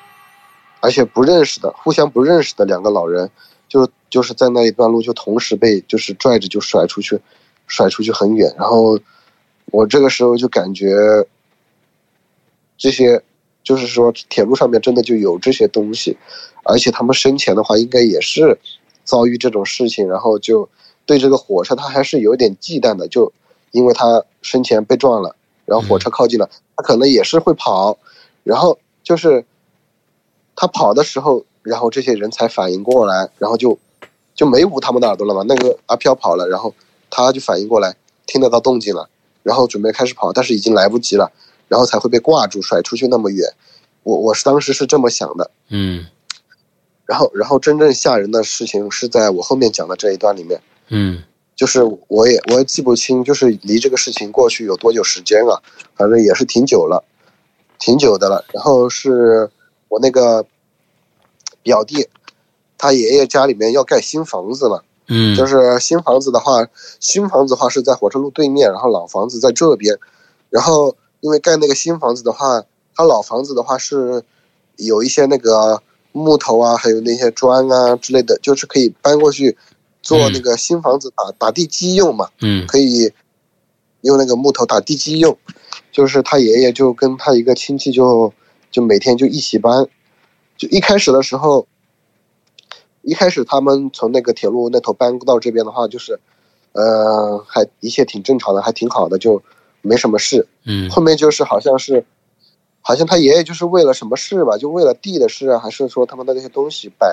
[0.84, 3.32] 而且不认识的，互相不认识的两个老人，
[3.70, 7.18] 就就是在那一段路就同时被就是拽着就甩出去，
[7.68, 8.54] 甩出去很远。
[8.58, 9.00] 然后
[9.68, 10.94] 我这个时候就感觉
[12.78, 13.24] 这些
[13.64, 16.18] 就是说铁路上面真的就有这些东西，
[16.66, 18.60] 而且他们生前的话应该也是
[19.06, 20.68] 遭遇这种事情，然后就
[21.06, 23.32] 对这个火车他还是有点忌惮的，就
[23.72, 27.98] 因为他生前被撞了，然后火车靠近了，他可能也是会跑，
[28.44, 29.46] 然后就是
[30.56, 33.78] 他跑的时候，然后这些人才反应过来，然后就
[34.36, 35.44] 就没捂他们的耳朵了嘛。
[35.48, 36.74] 那个阿飘跑了，然后
[37.10, 37.96] 他就反应过来，
[38.26, 39.10] 听得到动静了，
[39.44, 41.32] 然后准备开始跑，但是已经来不及了，
[41.68, 43.48] 然后才会被挂住，甩出去那么远。
[44.04, 46.06] 我我是当时是这么想的，嗯
[47.06, 50.62] 然后然后真正吓人的事情是在我后面讲的这一段里面。
[50.90, 51.24] 嗯
[51.56, 55.62] 就是我也我也记不清，就是离这个事情过去有多久时间了，
[55.96, 57.04] 反正也是挺久了，
[57.78, 58.44] 挺久的了。
[58.52, 59.50] 然后是
[59.94, 60.44] 我那个
[61.62, 62.08] 表弟，
[62.80, 66.68] 他爷爷家里面要盖新房子了，嗯，就是新房子的话，
[67.00, 69.96] 新房子的话是在火车路对面，然后老房子在这边。
[70.50, 72.64] 然后因为盖那个新房子的话，
[72.96, 74.24] 他老房子的话是
[74.78, 75.80] 有一些那个
[76.12, 79.56] 木头啊，还有那些砖啊之类的，就是可以搬过去
[80.02, 83.14] 做那个新房子打打地基用嘛，嗯可以
[84.02, 85.38] 用那个木头打地基用。
[85.92, 88.34] 就是他爷爷就跟他一个亲戚就
[88.74, 89.88] 就每天就一起搬，
[90.58, 91.68] 就一开始的时候，
[93.04, 96.20] 一开始他们从那个铁路那头搬到这边的话，就是，
[96.72, 99.42] 呃，还一切挺正常的，还挺好的，就
[99.82, 100.48] 没什么事。
[100.66, 102.04] 嗯后面就是好像是，
[102.82, 107.08] 好像他爷爷就是为了什么事吧，就为了地的事啊，还是说他们的那些东西摆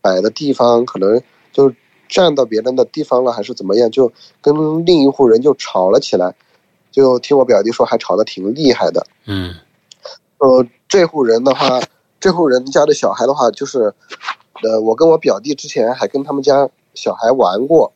[0.00, 1.70] 摆的地方可能就
[2.08, 4.54] 占到别人的地方了，还是怎么样，就跟
[4.86, 6.34] 另一户人就吵了起来。
[6.90, 9.04] 就听我表弟说，还吵得挺厉害的。
[9.26, 9.52] 嗯
[10.44, 11.80] 呃，这户人的话，
[12.20, 13.94] 这户人家的小孩的话，就是，
[14.62, 17.90] 呃，我跟我表弟之前还跟他们家小孩玩过，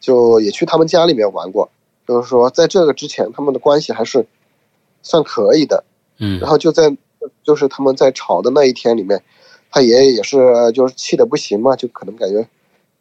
[0.00, 1.68] 就也去他们家里面玩过。
[2.08, 4.26] 就是说，在这个之前，他们的关系还是
[5.02, 5.84] 算可以的。
[6.18, 6.96] 嗯然后就在
[7.42, 9.22] 就是他们在吵的那一天里面，
[9.70, 12.48] 他爷爷也是就是气的不行嘛，就可能感觉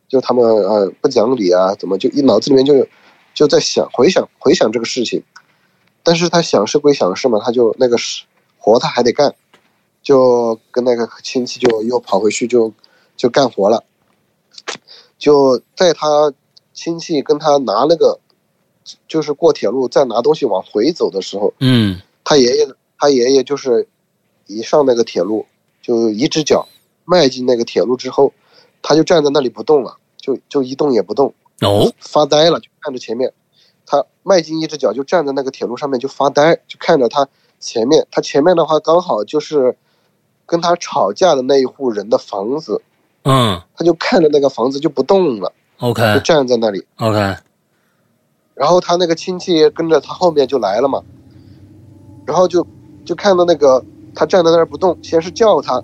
[0.10, 2.86] 就他们呃不讲理啊，怎么就一脑子里面就
[3.34, 5.24] 就在想回想回想这个事情，
[6.04, 8.26] 但是他想事归想事嘛，他就那个事
[8.72, 9.34] 活他还得干，
[10.02, 12.72] 就跟那个亲戚就又跑回去就
[13.18, 13.84] 就干活了，
[15.18, 16.34] 就在他
[16.74, 18.20] 亲戚跟他拿那个
[19.08, 22.68] 就是过铁路再拿东西往回走的时候，嗯他爷爷
[22.98, 23.88] 他爷爷就是
[24.48, 25.46] 一上那个铁路
[25.82, 26.68] 就一只脚
[27.06, 28.32] 迈进那个铁路之后，
[28.82, 31.34] 他就站在那里不动了，就就一动也不动。
[31.62, 33.34] 哦发呆了，就看着前面。
[33.86, 37.28] 他迈进一只脚，就站在那个铁路上面就发呆，就看着他
[37.60, 38.08] 前面。
[38.12, 39.76] 他前面的话刚好就是
[40.46, 42.82] 跟他吵架的那一户人的房子，
[43.24, 46.84] 嗯他就看着那个房子就不动了，就，OK 就站在那里。
[46.98, 47.36] OK，
[48.56, 51.04] 然后他那个亲戚跟着他后面就来了嘛，
[52.26, 52.66] 然后就
[53.06, 53.84] 就看到那个
[54.16, 55.82] 他站在那儿不动，先是叫他，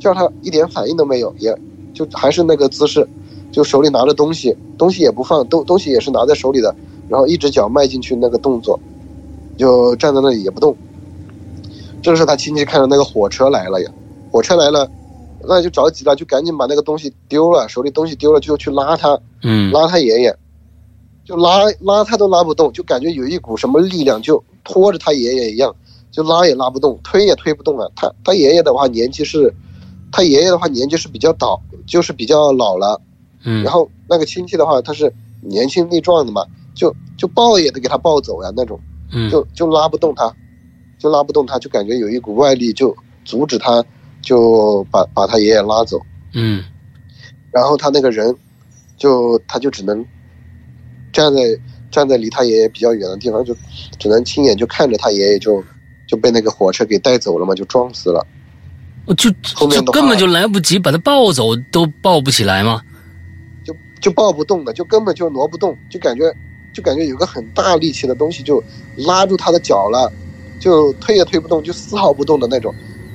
[0.00, 1.56] 叫他一点反应都没有，也
[1.94, 3.06] 就还是那个姿势，
[3.52, 6.74] 就手里拿着东西，东西也不放，东东西也是拿在手里的，
[7.08, 8.78] 然后一只脚迈进去那个动作，
[9.56, 10.76] 就站在那里也不动。
[12.06, 13.90] 这时他亲戚看到那个火车来了呀，
[14.30, 14.88] 火车来了，
[15.42, 19.72] 那就着急了，就赶紧把那个东西丢了，手里东西丢了就去拉他，嗯。
[19.72, 20.32] 拉他爷爷，
[21.24, 25.74] 就拉拉他都拉不动，就感觉有一股什么力量就拖着他爷爷一样，
[26.12, 27.88] 就拉也拉不动，推也推不动啊。
[27.96, 29.52] 他他爷爷的话年纪是，
[30.12, 33.00] 他爷爷的话年纪是比较倒，就是比较老了。
[33.42, 38.78] 嗯，然后那个亲戚的话他是年轻力壮的嘛，就就抱也得给他抱走呀那种，
[39.10, 39.28] 嗯。
[39.28, 40.32] 就就拉不动他，
[41.06, 42.94] 就拉不动他，就感觉有一股外力就
[43.24, 43.84] 阻止他，
[44.20, 46.00] 就把把他爷爷拉走。
[46.32, 46.64] 嗯
[47.52, 48.34] 然后他那个人
[48.96, 50.04] 就他就只能
[51.12, 51.40] 站在
[51.92, 53.56] 站在离他爷爷比较远的地方，就
[53.98, 55.62] 只能亲眼就看着他爷爷就
[56.08, 58.26] 就被那个火车给带走了嘛，就撞死了。
[59.06, 62.82] 我就后面根本就来不及把他抱走，都抱不起来吗？
[63.64, 66.24] 就就抱不动的，就根本就挪不动，就感觉
[66.74, 68.62] 就感觉有个很大力气的东西就
[68.96, 70.12] 拉住他的脚了，
[70.58, 72.74] 就推也推不动，就丝毫不动的那种，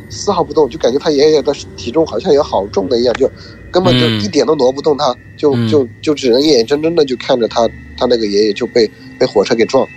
[0.10, 3.30] 丝毫不动，就感觉他爷爷的体重好像也好重的一样，就
[3.72, 4.22] 根本就嗯。
[4.22, 5.68] 一点都挪不动他，就嗯。
[5.70, 7.68] 就就只能眼眼睁睁的就看着他
[7.98, 9.88] 他那个爷爷就被被火车给撞，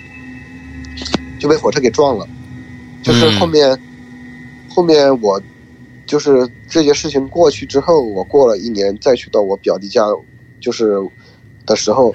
[1.41, 2.27] 就被火车给撞了，
[3.03, 3.39] 就是嗯。
[3.39, 3.79] 后面、
[4.69, 5.41] 后面我
[6.07, 10.07] 就是这件事情过去之后，我过了一年再去到我表弟家，
[10.61, 10.95] 就是
[11.67, 12.15] 的时候，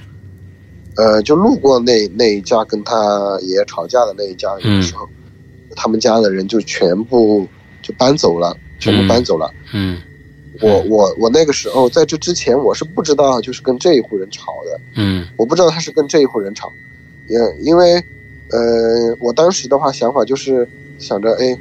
[0.96, 5.08] 呃，就路过那那一家跟他爷爷吵架的那一家人的时候，
[5.80, 7.48] 他们家的人就全部
[7.82, 9.50] 就搬走了，全部搬走了。
[9.74, 9.98] 嗯
[10.62, 16.70] 我我我那个时候在这之前我是不知道，就是跟这一户人吵的，嗯我不知道他是跟这一户人吵，
[17.30, 17.94] 也因为，
[18.52, 20.68] 呃，我当时的话想法就是
[20.98, 21.58] 想着，哎，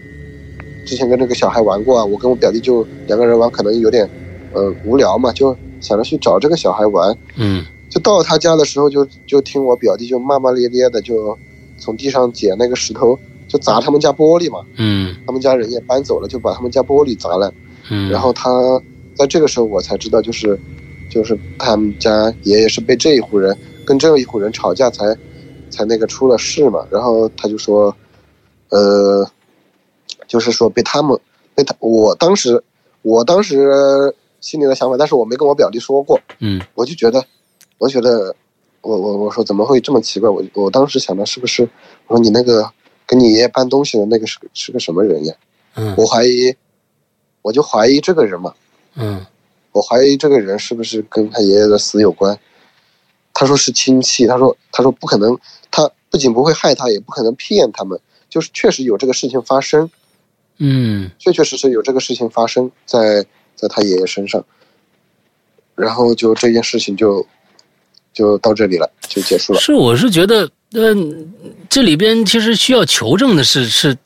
[0.85, 4.09] 之前跟这个小孩玩过啊，我跟我表弟就两个人玩，可能有点，
[4.53, 7.17] 呃，无聊嘛，就想着去找这个小孩玩。
[7.37, 11.39] 嗯就到他家的时候就，就听我表弟就骂骂咧咧的，就
[11.79, 13.19] 从地上捡那个石头，
[13.49, 14.65] 就砸他们家玻璃嘛。
[14.77, 17.53] 嗯他们家人也搬走了，就把他们家玻璃砸了。
[17.91, 18.51] 嗯，然后他
[19.17, 20.59] 在这个时候我才知道，就是
[21.11, 25.17] 就是他们家爷爷是被这一户人跟这一户人吵架才
[25.71, 26.87] 才那个出了事嘛。
[26.91, 27.95] 然后他就说，
[28.69, 29.29] 呃，
[30.27, 31.19] 就是说被他们
[31.55, 32.63] 被他，我当时
[33.03, 37.25] 我当时心里的想法，但是我没跟我表弟说过，嗯我就觉得，
[37.79, 38.35] 我觉得
[38.83, 40.29] 我我我说怎么会这么奇怪？
[40.29, 41.69] 我我当时想的是不是
[42.07, 42.71] 我说你那个
[43.09, 45.35] 跟你爷爷搬东西的那个是是个什么人呀？
[45.77, 45.95] 嗯。
[45.97, 46.55] 我怀疑，
[47.41, 48.55] 我就怀疑这个人嘛，
[48.97, 49.25] 嗯。
[49.73, 52.39] 我怀疑这个人是不是跟他爷爷的死有关。
[53.33, 55.39] 他说是亲戚，他说他说不可能，
[55.71, 57.99] 他不仅不会害他，也不可能骗他们，
[58.29, 59.91] 就是确实有这个事情发生，
[60.59, 61.11] 嗯。
[61.19, 63.25] 确确实实有这个事情发生在
[63.57, 64.45] 在他爷爷身上，
[65.75, 67.25] 然后就这件事情就
[68.19, 69.61] 就到这里了，就结束了。
[69.61, 70.93] 是，我是觉得，呃，
[71.69, 73.97] 这里边其实需要求证的是是，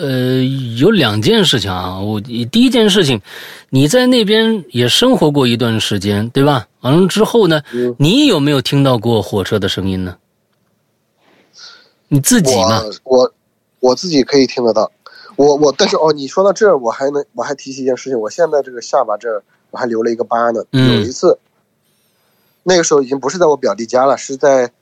[0.00, 0.40] 呃，
[0.78, 1.98] 有两件事情啊。
[1.98, 3.20] 我第一件事情，
[3.70, 6.68] 你在那边也生活过一段时间，对吧？
[6.82, 10.16] 完了之后呢，嗯你有没有听到过火车的声音呢？
[12.06, 12.84] 你自己呢？
[13.02, 13.34] 我我
[13.80, 14.88] 我自己可以听得到，
[15.34, 19.42] 我我但是哦，你说到这儿，我还能我还提起一件事情，我现在这个下巴这儿
[19.72, 20.62] 我还留了一个疤呢。
[20.70, 21.36] 嗯有一次，
[22.68, 24.72] 那个时候已经不是在我表弟家了，是在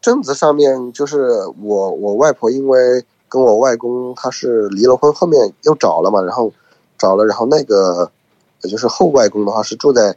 [0.00, 1.28] 镇子上面，就是
[1.62, 6.50] 我我外婆因为跟我外公他是离了婚，后面又找了嘛，然后
[6.96, 8.10] 找了，然后那个
[8.62, 10.16] 也就是后外公的话是住在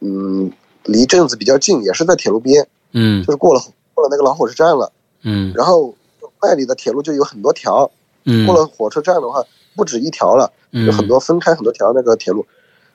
[0.00, 0.52] 嗯
[0.84, 3.60] 离镇子比较近，也是在铁路边，嗯就是过了
[3.94, 4.92] 过了那个老火车站了。
[5.22, 5.94] 嗯然后
[6.42, 7.90] 那里的铁路就有很多条，
[8.24, 9.42] 嗯过了火车站的话
[9.74, 12.44] 不止一条了，嗯有很多分开很多条那个铁路。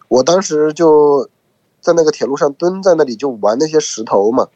[0.09, 1.27] 我当时就
[1.83, 4.47] 在那个铁路上蹲在那里就玩那些石头嘛，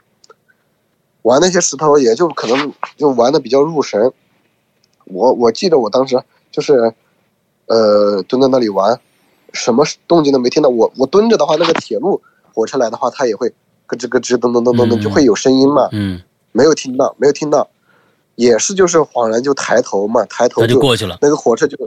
[1.23, 4.13] 玩那些石头也就可能就玩的比较入神，
[5.03, 6.17] 我我记得我当时
[6.49, 6.93] 就是，
[7.65, 8.97] 呃，蹲在那里玩，
[9.51, 10.69] 什么动静都没听到。
[10.69, 12.21] 我我蹲着的话，那个铁路
[12.53, 13.49] 火车来的话，它也会
[13.85, 15.89] 咯吱咯吱咚咚咚咚咚，嗯就会有声音嘛。
[15.91, 16.21] 嗯，
[16.53, 17.69] 没有听到，没有听到，
[18.35, 21.17] 也是就是恍然就抬头嘛，抬头他就过去了。
[21.21, 21.77] 那个火车就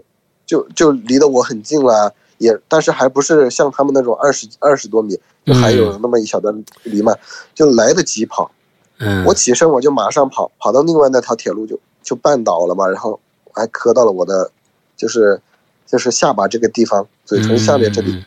[0.45, 7.14] 就就离得我很近了，也但是还不是像他们那种二十二十多米，就还有那么一小段距离嘛，
[7.55, 8.51] 就来得及跑。
[8.99, 13.20] 嗯，我起身我就马上跑，跑到另外那条铁路就就绊倒了嘛，然后
[13.53, 14.51] 还磕到了我的
[14.97, 15.38] 就是
[15.86, 18.24] 就是下巴这个地方，嘴唇下面这里嗯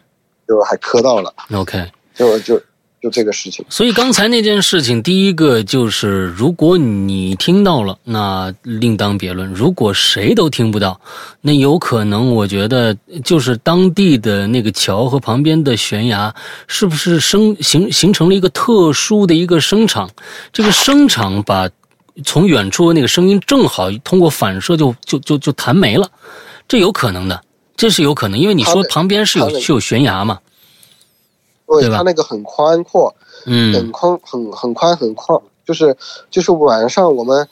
[0.48, 1.92] 就还磕到了，OK。
[2.14, 2.62] 就就
[3.04, 3.66] 就这个事情。
[3.68, 10.98] 所以刚才那件事情，第一个就是，如果你听到了，那另当别论；如果谁都听不到，
[11.42, 12.96] 那有可能，我觉得
[13.26, 16.34] 就是当地的那个桥和旁边的悬崖，
[16.66, 20.10] 是不是生形形成了一个特殊的一个声场？
[20.54, 21.70] 这个声场把
[22.24, 26.10] 从远处那个声音正好通过反射就就就就弹没了，
[26.70, 27.44] 这有可能的，
[27.76, 30.40] 这是有可能，因为你说旁边是有是有悬崖嘛，
[31.82, 33.14] 对它那个很宽阔，
[33.46, 33.74] 嗯。
[33.74, 35.96] 很宽很很宽很宽，就是
[36.30, 37.48] 就是晚上我们，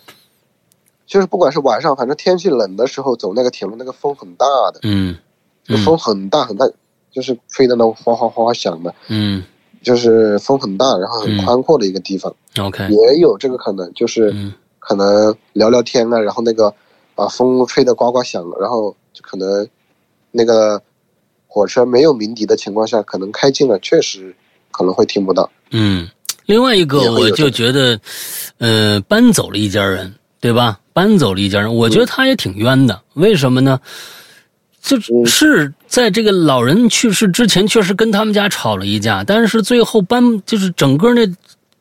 [1.06, 5.18] 就是不管是晚上，反正天气冷的时候走那个铁路，那个风很大的，嗯
[5.64, 6.68] 就风很大很大，
[7.12, 9.44] 就是吹的那种哗哗哗哗响的，嗯。
[9.84, 14.54] 就是风很大，然后很嗯宽阔的一个地方，，OK，也有这个可能，就是嗯。
[14.78, 16.74] 可能聊聊天啊，然后那个
[17.14, 19.68] 把风吹得呱呱响，然后就可能
[20.32, 20.82] 那个
[21.54, 24.34] 火车没有鸣笛的情况下，可能开近了，确实
[24.72, 25.52] 可能会听不到。
[25.72, 26.08] 嗯，
[26.46, 28.00] 另外一个我就觉得，
[28.58, 30.80] 呃，搬走了一家人，对吧？
[30.94, 33.02] 搬走了一家人，我觉得他也挺冤的。
[33.16, 33.82] 为什么呢？
[34.82, 41.28] 就嗯是在这个老人去世之前，确实跟他们家吵了一架，但是最后搬就是整个那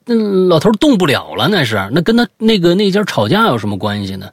[0.06, 0.14] 那
[0.48, 4.28] 老头动不了了，那是那跟他那个那家吵架有什么关系呢？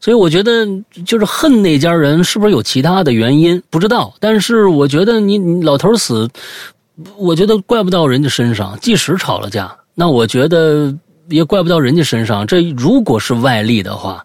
[0.00, 0.66] 所以我觉得
[1.04, 6.26] 就是恨那家人是不是有其他的原因不知道，但是我觉得你你老头死，
[7.16, 8.78] 我觉得怪不到人家身上。
[8.80, 10.94] 即使吵了架，那我觉得
[11.28, 12.46] 也怪不到人家身上。
[12.46, 14.24] 这如果是外力的话，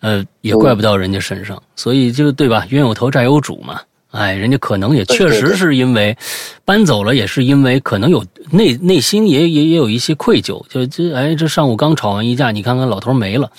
[0.00, 1.62] 呃，也怪不到人家身上。
[1.76, 2.66] 所以就对吧？
[2.68, 3.80] 冤有头债有主嘛。
[4.10, 6.16] 哎，人家可能也确实是因为
[6.64, 10.64] 搬走了，也是因为可能有内内心也也也有一些愧疚。
[10.68, 13.50] 就这哎，这上午刚吵完一架，你看看老头没了。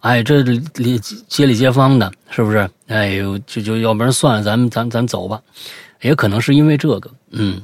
[0.00, 2.70] 哎，这里里街里街坊的，是不是？
[2.86, 5.42] 哎呦，就就要不然算了，咱们咱咱走吧。
[6.00, 7.60] 也可能是因为这个，嗯，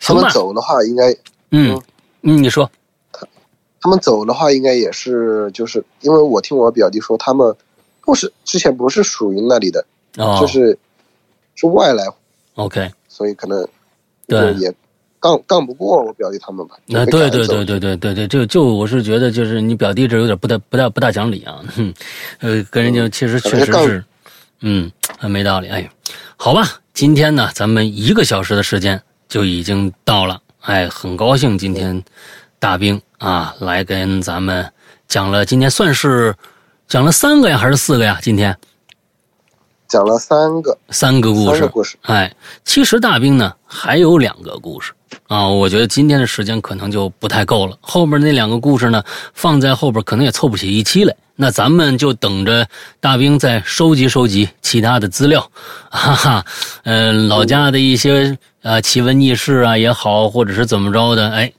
[0.00, 1.12] 他们，走的话，应该
[1.50, 1.82] 嗯
[2.22, 2.70] 嗯，你说，
[3.80, 7.52] 他们走的话，应该也是就是因为我听我表弟说，他们
[8.02, 9.84] 不是之前不是属于那里的，
[10.18, 10.78] 哦，就是
[11.60, 12.02] 是外来
[12.54, 13.68] ，OK，所以可能
[14.26, 14.72] 对也
[15.20, 16.76] 干干不过我表弟他们吧。
[16.86, 21.92] 那对对对对对对对，就就我是觉得就是你表弟这有点不大不大不大讲理啊，哼，
[22.40, 24.04] 呃，跟人家其实确实是，
[24.60, 25.68] 嗯，很没道理。
[25.68, 25.90] 哎，
[26.36, 32.02] 好吧，今天呢，咱们一个小时的时间就已经到了，哎，很高兴今天
[32.58, 34.66] 大兵啊来跟咱们
[35.06, 36.34] 讲了，今天算是
[36.88, 38.18] 讲了三个呀，还是四个呀？
[38.22, 38.56] 今天
[39.90, 42.32] 讲了三个三个故事三个，故事，哎，
[42.64, 44.92] 其实大兵呢还有两个故事
[45.26, 47.76] 啊，我觉得今天的时间可能就不太够了。
[47.80, 49.02] 后边那两个故事呢，
[49.34, 51.14] 放在后边可能也凑不起一期来。
[51.34, 52.68] 那咱们就等着
[53.00, 55.50] 大兵再收集收集其他的资料，
[55.90, 56.44] 哈哈，
[56.84, 61.52] 呃，老家的一些呃奇闻异事啊也好，或者是怎么着的，哎，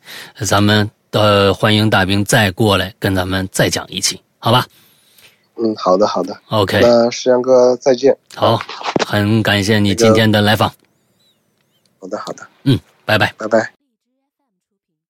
[0.45, 4.65] 咱们呃欢迎大兵再过来跟咱们再讲一期，好吧
[5.58, 8.16] 嗯，好的好的，？OK，那石阳哥再见。
[8.36, 8.60] 好，
[9.06, 10.70] 很感谢你今天的来访，
[11.99, 13.34] 好的好的，嗯，拜拜。
[13.38, 13.80] 拜拜。